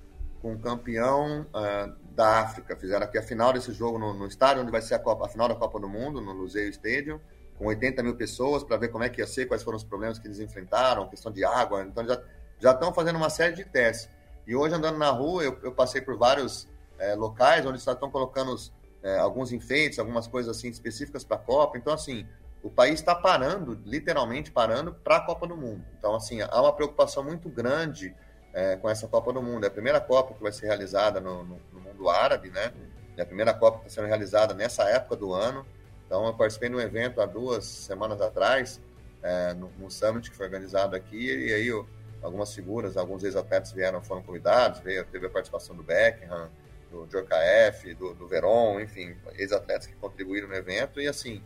com 0.43 0.53
o 0.53 0.59
campeão 0.59 1.43
uh, 1.43 1.93
da 2.15 2.41
África. 2.41 2.77
Fizeram 2.77 3.05
aqui 3.05 3.19
a 3.19 3.23
final 3.23 3.53
desse 3.53 3.73
jogo 3.73 3.99
no, 3.99 4.15
no, 4.15 4.27
estádio 4.27 4.63
onde 4.63 4.71
vai 4.71 4.83
ser 4.83 4.95
a, 4.95 4.99
Copa, 4.99 5.27
a 5.27 5.29
final 5.29 5.49
da 5.49 5.55
Copa 5.55 5.81
do 5.81 5.89
Mundo, 5.89 6.21
no 6.21 6.33
Luseio 6.33 6.71
Stadium, 6.71 7.19
com 7.59 7.67
80 7.67 8.03
mil 8.03 8.17
pessoas, 8.17 8.63
para 8.63 8.77
ver 8.77 8.89
como 8.89 9.03
é 9.03 9.09
que 9.09 9.21
ia 9.21 9.27
ser, 9.27 9.47
quais 9.47 9.63
foram 9.63 9.77
os 9.77 9.85
problemas 9.85 10.19
que 10.19 10.27
eles 10.27 10.39
enfrentaram, 10.39 11.09
questão 11.09 11.33
de 11.33 11.45
água. 11.45 11.83
Então 11.83 12.07
já, 12.07 12.23
já 12.59 12.71
estão 12.73 12.93
fazendo 12.93 13.17
uma 13.17 13.31
série 13.31 13.55
de 13.55 13.65
testes. 13.65 14.09
E 14.47 14.55
hoje, 14.55 14.75
andando 14.75 14.99
na 14.99 15.11
rua, 15.11 15.43
eu, 15.43 15.59
eu 15.63 15.73
passei 15.73 16.01
por 16.01 16.17
vários 16.17 16.69
é, 16.99 17.15
locais 17.15 17.67
onde 17.67 17.79
estão 17.79 18.11
colocando 18.11 18.53
os, 18.53 18.73
é, 19.03 19.19
alguns 19.19 19.53
enfeites, 19.53 19.99
algumas 19.99 20.27
coisas 20.27 20.57
assim 20.57 20.69
específicas 20.69 21.25
para 21.25 21.37
a 21.37 21.41
Copa. 21.41 21.77
Então, 21.77 21.93
assim, 21.93 22.27
o 22.67 22.71
país 22.71 22.95
está 22.95 23.15
parando, 23.15 23.81
literalmente 23.85 24.51
parando, 24.51 24.93
para 24.93 25.19
a 25.19 25.21
Copa 25.21 25.47
do 25.47 25.57
Mundo. 25.57 25.85
Então, 25.97 26.17
assim, 26.17 26.41
há 26.43 26.61
uma 26.61 26.73
preocupação 26.73 27.23
muito 27.23 27.49
grande 27.49 28.13
é, 28.53 28.75
com 28.75 28.91
essa 28.91 29.07
Copa 29.07 29.33
do 29.33 29.41
Mundo. 29.41 29.63
É 29.63 29.69
a 29.69 29.71
primeira 29.71 30.01
Copa 30.01 30.35
que 30.35 30.43
vai 30.43 30.51
ser 30.51 30.67
realizada 30.67 31.21
no, 31.21 31.45
no, 31.45 31.61
no 31.73 31.81
mundo 31.81 32.11
árabe, 32.11 32.51
né? 32.51 32.73
É 33.17 33.23
a 33.23 33.27
primeira 33.27 33.55
Copa 33.55 33.79
que 33.79 33.87
está 33.87 34.01
sendo 34.01 34.09
realizada 34.09 34.53
nessa 34.53 34.83
época 34.83 35.15
do 35.15 35.33
ano. 35.33 35.65
Então, 36.05 36.27
eu 36.27 36.35
participei 36.35 36.69
de 36.69 36.75
um 36.75 36.81
evento 36.81 37.21
há 37.21 37.27
duas 37.27 37.65
semanas 37.65 38.21
atrás, 38.21 38.81
é, 39.23 39.55
no, 39.55 39.71
no 39.79 39.89
Summit 39.89 40.29
que 40.29 40.37
foi 40.37 40.47
organizado 40.47 40.97
aqui, 40.97 41.25
e 41.25 41.55
aí 41.55 41.69
eu, 41.69 41.87
algumas 42.21 42.53
figuras, 42.53 42.97
alguns 42.97 43.23
ex-atletas 43.23 43.71
vieram, 43.71 44.03
foram 44.03 44.25
convidados, 44.25 44.81
veio, 44.81 45.05
teve 45.05 45.27
a 45.27 45.31
participação 45.31 45.77
do 45.77 45.85
Beckham, 45.85 46.51
do 46.91 47.07
Djorkaeff, 47.07 47.95
do, 47.95 48.13
do 48.13 48.27
Veron, 48.27 48.81
enfim, 48.81 49.17
ex-atletas 49.35 49.87
que 49.87 49.95
contribuíram 49.95 50.49
no 50.49 50.55
evento. 50.55 51.01
E 51.01 51.07
assim, 51.07 51.41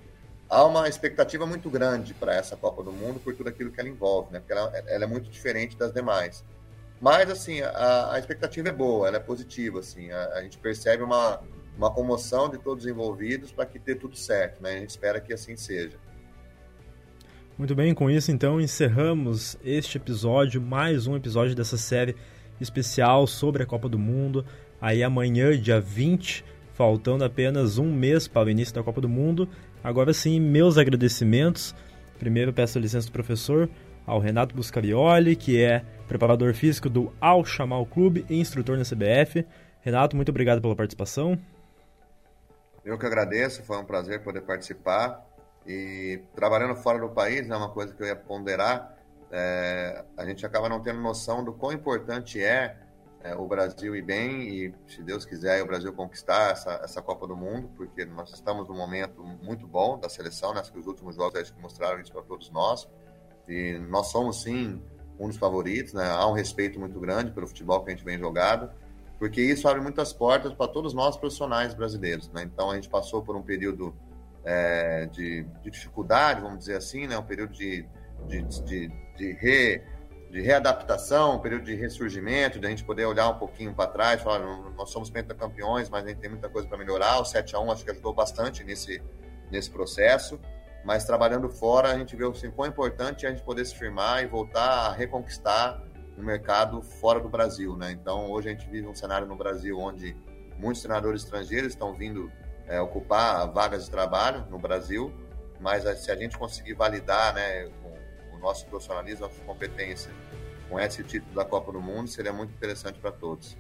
há 0.51 0.65
uma 0.67 0.89
expectativa 0.89 1.47
muito 1.47 1.71
grande 1.71 2.13
para 2.13 2.35
essa 2.35 2.57
Copa 2.57 2.83
do 2.83 2.93
Mundo 2.93 3.21
por 3.21 3.35
tudo 3.35 3.49
aquilo 3.49 3.71
que 3.71 3.79
ela 3.79 3.89
envolve, 3.89 4.33
né? 4.33 4.41
Porque 4.41 4.53
ela, 4.53 4.73
ela 4.89 5.05
é 5.05 5.07
muito 5.07 5.31
diferente 5.31 5.77
das 5.77 5.93
demais. 5.93 6.45
Mas, 7.01 7.31
assim, 7.31 7.63
a, 7.63 8.13
a, 8.13 8.19
expectativa 8.19 8.69
é 8.69 8.73
boa, 8.73 9.07
ela 9.07 9.17
é 9.17 9.21
positiva, 9.21 9.79
assim. 9.79 10.11
A, 10.11 10.35
a, 10.35 10.43
gente 10.43 10.59
percebe 10.59 11.03
uma, 11.03 11.41
uma 11.77 11.91
comoção 11.91 12.51
de 12.51 12.59
todos 12.59 12.85
os 12.85 12.91
envolvidos 12.91 13.53
para 13.53 13.65
que 13.65 13.79
dê 13.79 13.95
tudo 13.95 14.17
certo, 14.17 14.61
né? 14.61 14.75
A 14.75 14.79
gente 14.79 14.91
espera 14.91 15.21
que 15.21 15.33
assim 15.33 15.57
seja. 15.57 15.97
Muito 17.57 17.75
bem, 17.75 17.95
com 17.95 18.11
isso, 18.11 18.33
então, 18.33 18.61
encerramos 18.61 19.57
este 19.63 19.99
episódio, 19.99 20.61
mais 20.61 21.07
um 21.07 21.15
episódio 21.15 21.55
dessa 21.55 21.77
série 21.77 22.17
especial 22.61 23.27
sobre 23.27 23.63
a 23.63 23.67
Copa 23.67 23.89
do 23.89 23.99
Mundo. 23.99 24.45
Aí 24.81 25.03
amanhã, 25.03 25.57
dia 25.59 25.81
20, 25.81 26.45
faltando 26.73 27.25
apenas 27.25 27.79
um 27.79 27.93
mês 27.93 28.27
para 28.27 28.47
o 28.47 28.51
início 28.51 28.75
da 28.75 28.83
Copa 28.83 29.01
do 29.01 29.09
Mundo. 29.09 29.49
Agora 29.83 30.13
sim, 30.13 30.39
meus 30.39 30.77
agradecimentos. 30.77 31.75
Primeiro 32.19 32.53
peço 32.53 32.79
licença 32.79 33.07
do 33.07 33.13
professor 33.13 33.69
ao 34.07 34.19
Renato 34.19 34.55
Buscarioli, 34.55 35.35
que 35.35 35.63
é 35.63 35.85
preparador 36.07 36.53
físico 36.55 36.91
do 36.91 37.13
Al 37.21 37.45
Chamal 37.45 37.87
Clube 37.87 38.27
e 38.29 38.39
instrutor 38.39 38.77
na 38.77 38.85
CBF. 38.85 39.47
Renato, 39.81 40.17
muito 40.17 40.29
obrigado 40.29 40.61
pela 40.61 40.77
participação. 40.77 41.39
Eu 42.85 42.99
que 42.99 43.07
agradeço, 43.07 43.63
foi 43.63 43.79
um 43.79 43.85
prazer 43.85 44.23
poder 44.23 44.43
participar. 44.43 45.27
E 45.67 46.21
trabalhando 46.35 46.75
fora 46.75 46.99
do 46.99 47.09
país, 47.09 47.49
é 47.49 47.57
uma 47.57 47.71
coisa 47.71 47.95
que 47.95 48.03
eu 48.03 48.07
ia 48.07 48.17
ponderar, 48.17 48.97
é, 49.31 50.05
a 50.17 50.25
gente 50.25 50.45
acaba 50.45 50.69
não 50.69 50.81
tendo 50.81 51.01
noção 51.01 51.45
do 51.45 51.53
quão 51.53 51.73
importante 51.73 52.43
é 52.43 52.77
é, 53.23 53.35
o 53.35 53.47
Brasil 53.47 53.95
ir 53.95 54.03
bem 54.03 54.49
e, 54.49 54.75
se 54.89 55.03
Deus 55.03 55.27
quiser, 55.27 55.63
o 55.63 55.67
Brasil 55.67 55.93
conquistar 55.93 56.53
essa, 56.53 56.81
essa 56.83 57.03
Copa 57.03 57.27
do 57.27 57.37
Mundo, 57.37 57.71
porque 57.77 58.05
nós 58.05 58.33
estamos 58.33 58.67
num 58.69 58.77
momento 58.77 59.23
muito 59.43 59.67
bom 59.67 59.99
da 59.99 60.09
seleção, 60.09 60.55
né? 60.55 60.61
Acho 60.61 60.73
que 60.73 60.79
os 60.79 60.87
últimos 60.87 61.17
jogos 61.17 61.39
acho 61.39 61.53
que 61.53 61.61
mostraram 61.61 62.01
isso 62.01 62.13
para 62.13 62.23
todos 62.23 62.51
nós. 62.51 62.89
E 63.47 63.79
nós 63.91 64.11
somos, 64.11 64.43
sim, 64.43 64.83
um 65.19 65.29
dos 65.29 65.37
favoritos, 65.37 65.93
né? 65.93 66.11
Há 66.11 66.27
um 66.27 66.33
respeito 66.33 66.81
muito 66.81 66.99
grande 66.99 67.31
pelo 67.31 67.47
futebol 67.47 67.85
que 67.85 67.91
a 67.91 67.95
gente 67.95 68.05
vem 68.05 68.19
jogado, 68.19 68.71
porque 69.19 69.43
isso 69.43 69.69
abre 69.69 69.83
muitas 69.83 70.15
portas 70.15 70.55
para 70.55 70.67
todos 70.67 70.95
nós 70.95 71.15
profissionais 71.15 71.75
brasileiros, 71.75 72.31
né? 72.31 72.43
Então 72.43 72.71
a 72.71 72.75
gente 72.75 72.89
passou 72.89 73.23
por 73.23 73.37
um 73.37 73.43
período 73.43 73.95
é, 74.43 75.05
de, 75.07 75.45
de, 75.63 75.71
dificuldade, 75.71 76.41
vamos 76.41 76.61
dizer 76.61 76.77
assim, 76.77 77.07
né? 77.07 77.19
Um 77.19 77.23
período 77.23 77.53
de, 77.53 77.87
de, 78.27 78.43
de, 78.65 78.89
de 79.15 79.33
re 79.35 79.83
de 80.31 80.41
readaptação, 80.41 81.37
um 81.37 81.39
período 81.41 81.65
de 81.65 81.75
ressurgimento, 81.75 82.61
de 82.61 82.67
a 82.67 82.71
gente 82.71 82.85
poder 82.85 83.05
olhar 83.05 83.29
um 83.29 83.39
pouquinho 83.39 83.75
para 83.75 83.91
trás, 83.91 84.23
falar, 84.23 84.39
nós 84.39 84.91
somos 84.91 85.11
pentacampeões, 85.11 85.91
mas 85.91 86.05
a 86.05 86.09
gente 86.09 86.19
tem 86.19 86.31
muita 86.31 86.49
coisa 86.49 86.69
para 86.69 86.79
melhorar. 86.79 87.19
O 87.19 87.25
7 87.25 87.57
a 87.57 87.59
1 87.59 87.73
acho 87.73 87.85
que 87.85 87.91
ajudou 87.91 88.15
bastante 88.15 88.63
nesse, 88.63 89.03
nesse 89.51 89.69
processo, 89.69 90.39
mas 90.85 91.05
trabalhando 91.05 91.49
fora, 91.49 91.89
a 91.89 91.99
gente 91.99 92.15
vê 92.15 92.25
assim, 92.25 92.49
quão 92.49 92.69
importante 92.69 93.27
é 93.27 93.29
a 93.29 93.33
gente 93.33 93.43
poder 93.43 93.65
se 93.65 93.75
firmar 93.75 94.23
e 94.23 94.27
voltar 94.27 94.87
a 94.87 94.93
reconquistar 94.93 95.83
o 96.17 96.23
mercado 96.23 96.81
fora 96.81 97.19
do 97.19 97.29
Brasil, 97.29 97.77
né? 97.77 97.91
Então, 97.91 98.31
hoje 98.31 98.49
a 98.49 98.53
gente 98.53 98.71
vive 98.71 98.87
um 98.87 98.95
cenário 98.95 99.27
no 99.27 99.35
Brasil 99.35 99.79
onde 99.79 100.17
muitos 100.59 100.81
treinadores 100.81 101.25
estrangeiros 101.25 101.73
estão 101.73 101.93
vindo 101.93 102.31
é, 102.69 102.81
ocupar 102.81 103.51
vagas 103.51 103.87
de 103.87 103.91
trabalho 103.91 104.47
no 104.49 104.59
Brasil, 104.61 105.13
mas 105.59 105.83
se 105.99 106.11
a 106.11 106.15
gente 106.15 106.39
conseguir 106.39 106.75
validar, 106.75 107.35
né, 107.35 107.69
nosso 108.41 108.67
profissionalismo, 108.67 109.27
nossa 109.27 109.41
competência 109.43 110.11
com 110.69 110.79
esse 110.79 111.03
título 111.03 111.35
da 111.35 111.45
Copa 111.45 111.73
do 111.73 111.81
Mundo 111.81 112.09
seria 112.09 112.33
muito 112.33 112.53
interessante 112.53 112.99
para 112.99 113.11
todos. 113.11 113.57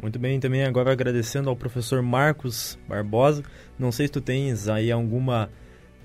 Muito 0.00 0.18
bem, 0.18 0.38
também 0.38 0.64
agora 0.64 0.92
agradecendo 0.92 1.48
ao 1.48 1.56
professor 1.56 2.02
Marcos 2.02 2.78
Barbosa. 2.86 3.42
Não 3.78 3.90
sei 3.90 4.06
se 4.06 4.12
tu 4.12 4.20
tens 4.20 4.68
aí 4.68 4.92
alguma 4.92 5.50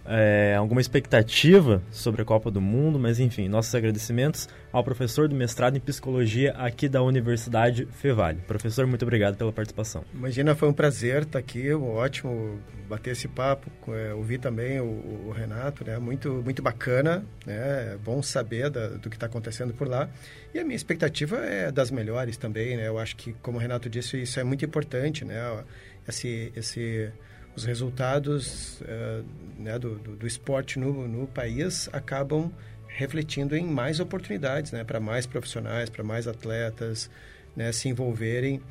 é, 0.05 0.55
alguma 0.57 0.81
expectativa 0.81 1.81
sobre 1.91 2.21
a 2.21 2.25
Copa 2.25 2.49
do 2.49 2.61
Mundo, 2.61 2.99
mas 2.99 3.19
enfim, 3.19 3.47
nossos 3.47 3.73
agradecimentos 3.75 4.49
ao 4.71 4.83
professor 4.83 5.27
do 5.27 5.35
mestrado 5.35 5.77
em 5.77 5.79
Psicologia 5.79 6.53
aqui 6.53 6.87
da 6.87 7.01
Universidade 7.01 7.87
Fevale. 7.91 8.39
Professor, 8.47 8.87
muito 8.87 9.03
obrigado 9.03 9.37
pela 9.37 9.51
participação. 9.51 10.03
Imagina, 10.13 10.55
foi 10.55 10.69
um 10.69 10.73
prazer 10.73 11.23
estar 11.23 11.39
aqui, 11.39 11.71
ótimo 11.73 12.59
bater 12.87 13.11
esse 13.11 13.27
papo, 13.27 13.69
é, 13.93 14.13
ouvir 14.13 14.39
também 14.39 14.79
o, 14.81 15.27
o, 15.27 15.31
Renato, 15.31 15.85
né? 15.85 15.97
muito, 15.97 16.29
muito 16.43 16.61
bacana, 16.61 17.23
né? 17.45 17.93
é 17.93 17.97
bom 18.03 18.21
saber 18.21 18.69
da, 18.69 18.89
do 18.89 19.09
que 19.09 19.15
está 19.15 19.27
acontecendo 19.27 19.73
por 19.73 19.87
lá. 19.87 20.09
E 20.53 20.59
a 20.59 20.63
minha 20.63 20.75
expectativa 20.75 21.37
é 21.37 21.71
das 21.71 21.89
melhores 21.89 22.35
também, 22.35 22.75
né? 22.75 22.87
eu 22.87 22.99
acho 22.99 23.15
que, 23.15 23.33
como 23.41 23.57
o 23.57 23.61
Renato 23.61 23.89
disse, 23.89 24.21
isso 24.21 24.39
é 24.39 24.43
muito 24.43 24.65
importante, 24.65 25.23
né? 25.23 25.63
esse... 26.07 26.51
esse 26.55 27.11
os 27.55 27.65
resultados 27.65 28.81
uh, 28.81 29.25
né, 29.57 29.77
do, 29.77 29.95
do, 29.95 30.15
do, 30.15 30.27
esporte 30.27 30.79
no, 30.79 31.07
no 31.07 31.27
país 31.27 31.89
acabam 31.91 32.51
refletindo 32.87 33.55
em 33.55 33.65
mais 33.65 33.99
oportunidades 33.99 34.71
né, 34.71 34.83
para 34.83 34.99
mais 34.99 35.25
profissionais, 35.25 35.89
para 35.89 36.03
mais 36.03 36.27
atletas 36.27 37.09
né, 37.55 37.71
se 37.71 37.89
envolverem. 37.89 38.61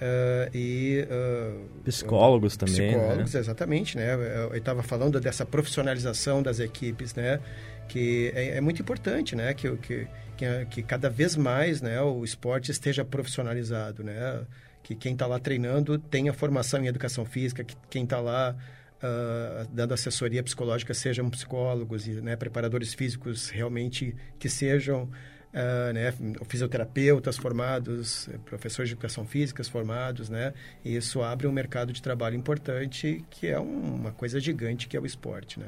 Uh, 0.00 0.56
e 0.56 1.04
uh, 1.10 1.82
psicólogos 1.82 2.56
também 2.56 2.92
né? 2.92 2.92
psicólogos 2.92 3.34
né? 3.34 3.40
exatamente 3.40 3.96
né 3.96 4.14
eu 4.48 4.56
estava 4.56 4.80
falando 4.80 5.18
dessa 5.20 5.44
profissionalização 5.44 6.40
das 6.40 6.60
equipes 6.60 7.16
né 7.16 7.40
que 7.88 8.30
é, 8.32 8.58
é 8.58 8.60
muito 8.60 8.80
importante 8.80 9.34
né 9.34 9.52
que, 9.54 9.68
que 9.78 10.06
que, 10.36 10.66
que 10.66 10.82
cada 10.84 11.10
vez 11.10 11.34
mais 11.34 11.82
né 11.82 12.00
o 12.00 12.22
esporte 12.22 12.70
esteja 12.70 13.04
profissionalizado 13.04 14.04
né 14.04 14.40
que 14.88 14.94
quem 14.94 15.12
está 15.12 15.26
lá 15.26 15.38
treinando 15.38 15.98
tenha 15.98 16.32
formação 16.32 16.82
em 16.82 16.86
educação 16.86 17.22
física, 17.22 17.62
que 17.62 17.76
quem 17.90 18.04
está 18.04 18.20
lá 18.20 18.56
uh, 19.02 19.68
dando 19.70 19.92
assessoria 19.92 20.42
psicológica 20.42 20.94
sejam 20.94 21.28
psicólogos 21.28 22.08
e 22.08 22.12
né, 22.22 22.36
preparadores 22.36 22.94
físicos 22.94 23.50
realmente 23.50 24.16
que 24.38 24.48
sejam 24.48 25.02
uh, 25.02 25.92
né, 25.92 26.14
fisioterapeutas 26.48 27.36
formados, 27.36 28.30
professores 28.46 28.88
de 28.88 28.94
educação 28.94 29.26
física 29.26 29.62
formados, 29.64 30.30
né? 30.30 30.54
E 30.82 30.96
isso 30.96 31.20
abre 31.20 31.46
um 31.46 31.52
mercado 31.52 31.92
de 31.92 32.00
trabalho 32.00 32.36
importante 32.36 33.22
que 33.28 33.46
é 33.46 33.60
um, 33.60 33.94
uma 33.94 34.12
coisa 34.12 34.40
gigante 34.40 34.88
que 34.88 34.96
é 34.96 35.00
o 35.00 35.04
esporte, 35.04 35.60
né? 35.60 35.66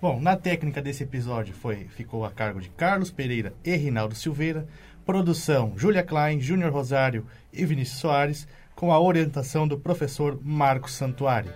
Bom, 0.00 0.18
na 0.18 0.36
técnica 0.36 0.80
desse 0.80 1.04
episódio 1.04 1.54
foi 1.54 1.84
ficou 1.84 2.24
a 2.24 2.30
cargo 2.30 2.60
de 2.62 2.70
Carlos 2.70 3.10
Pereira 3.10 3.52
e 3.62 3.76
Rinaldo 3.76 4.14
Silveira. 4.14 4.66
Produção: 5.04 5.72
Júlia 5.76 6.02
Klein, 6.02 6.40
Júnior 6.40 6.72
Rosário 6.72 7.26
e 7.52 7.64
Vinícius 7.64 8.00
Soares, 8.00 8.46
com 8.74 8.92
a 8.92 9.00
orientação 9.00 9.66
do 9.66 9.78
professor 9.78 10.38
Marcos 10.42 10.92
Santuário. 10.92 11.52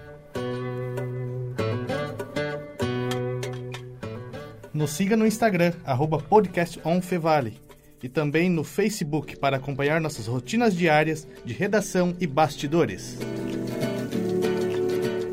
Nos 4.72 4.90
siga 4.90 5.16
no 5.16 5.26
Instagram, 5.26 5.72
arroba 5.84 6.18
podcastonfevale, 6.18 7.58
e 8.02 8.08
também 8.08 8.50
no 8.50 8.62
Facebook 8.62 9.36
para 9.36 9.56
acompanhar 9.56 10.00
nossas 10.00 10.26
rotinas 10.26 10.76
diárias 10.76 11.26
de 11.44 11.54
redação 11.54 12.14
e 12.20 12.26
bastidores. 12.26 13.18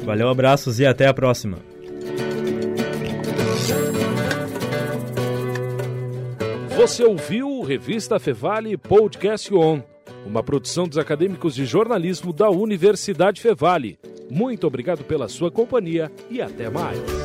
Valeu, 0.05 0.29
abraços 0.29 0.79
e 0.79 0.85
até 0.85 1.07
a 1.07 1.13
próxima. 1.13 1.59
Você 6.75 7.03
ouviu 7.03 7.52
Revista 7.63 8.19
Fevale 8.19 8.77
Podcast 8.77 9.53
On, 9.53 9.81
uma 10.25 10.43
produção 10.43 10.87
dos 10.87 10.97
acadêmicos 10.97 11.55
de 11.55 11.65
jornalismo 11.65 12.33
da 12.33 12.49
Universidade 12.49 13.41
Fevale. 13.41 13.97
Muito 14.29 14.67
obrigado 14.67 15.03
pela 15.03 15.29
sua 15.29 15.49
companhia 15.49 16.11
e 16.29 16.41
até 16.41 16.69
mais. 16.69 17.22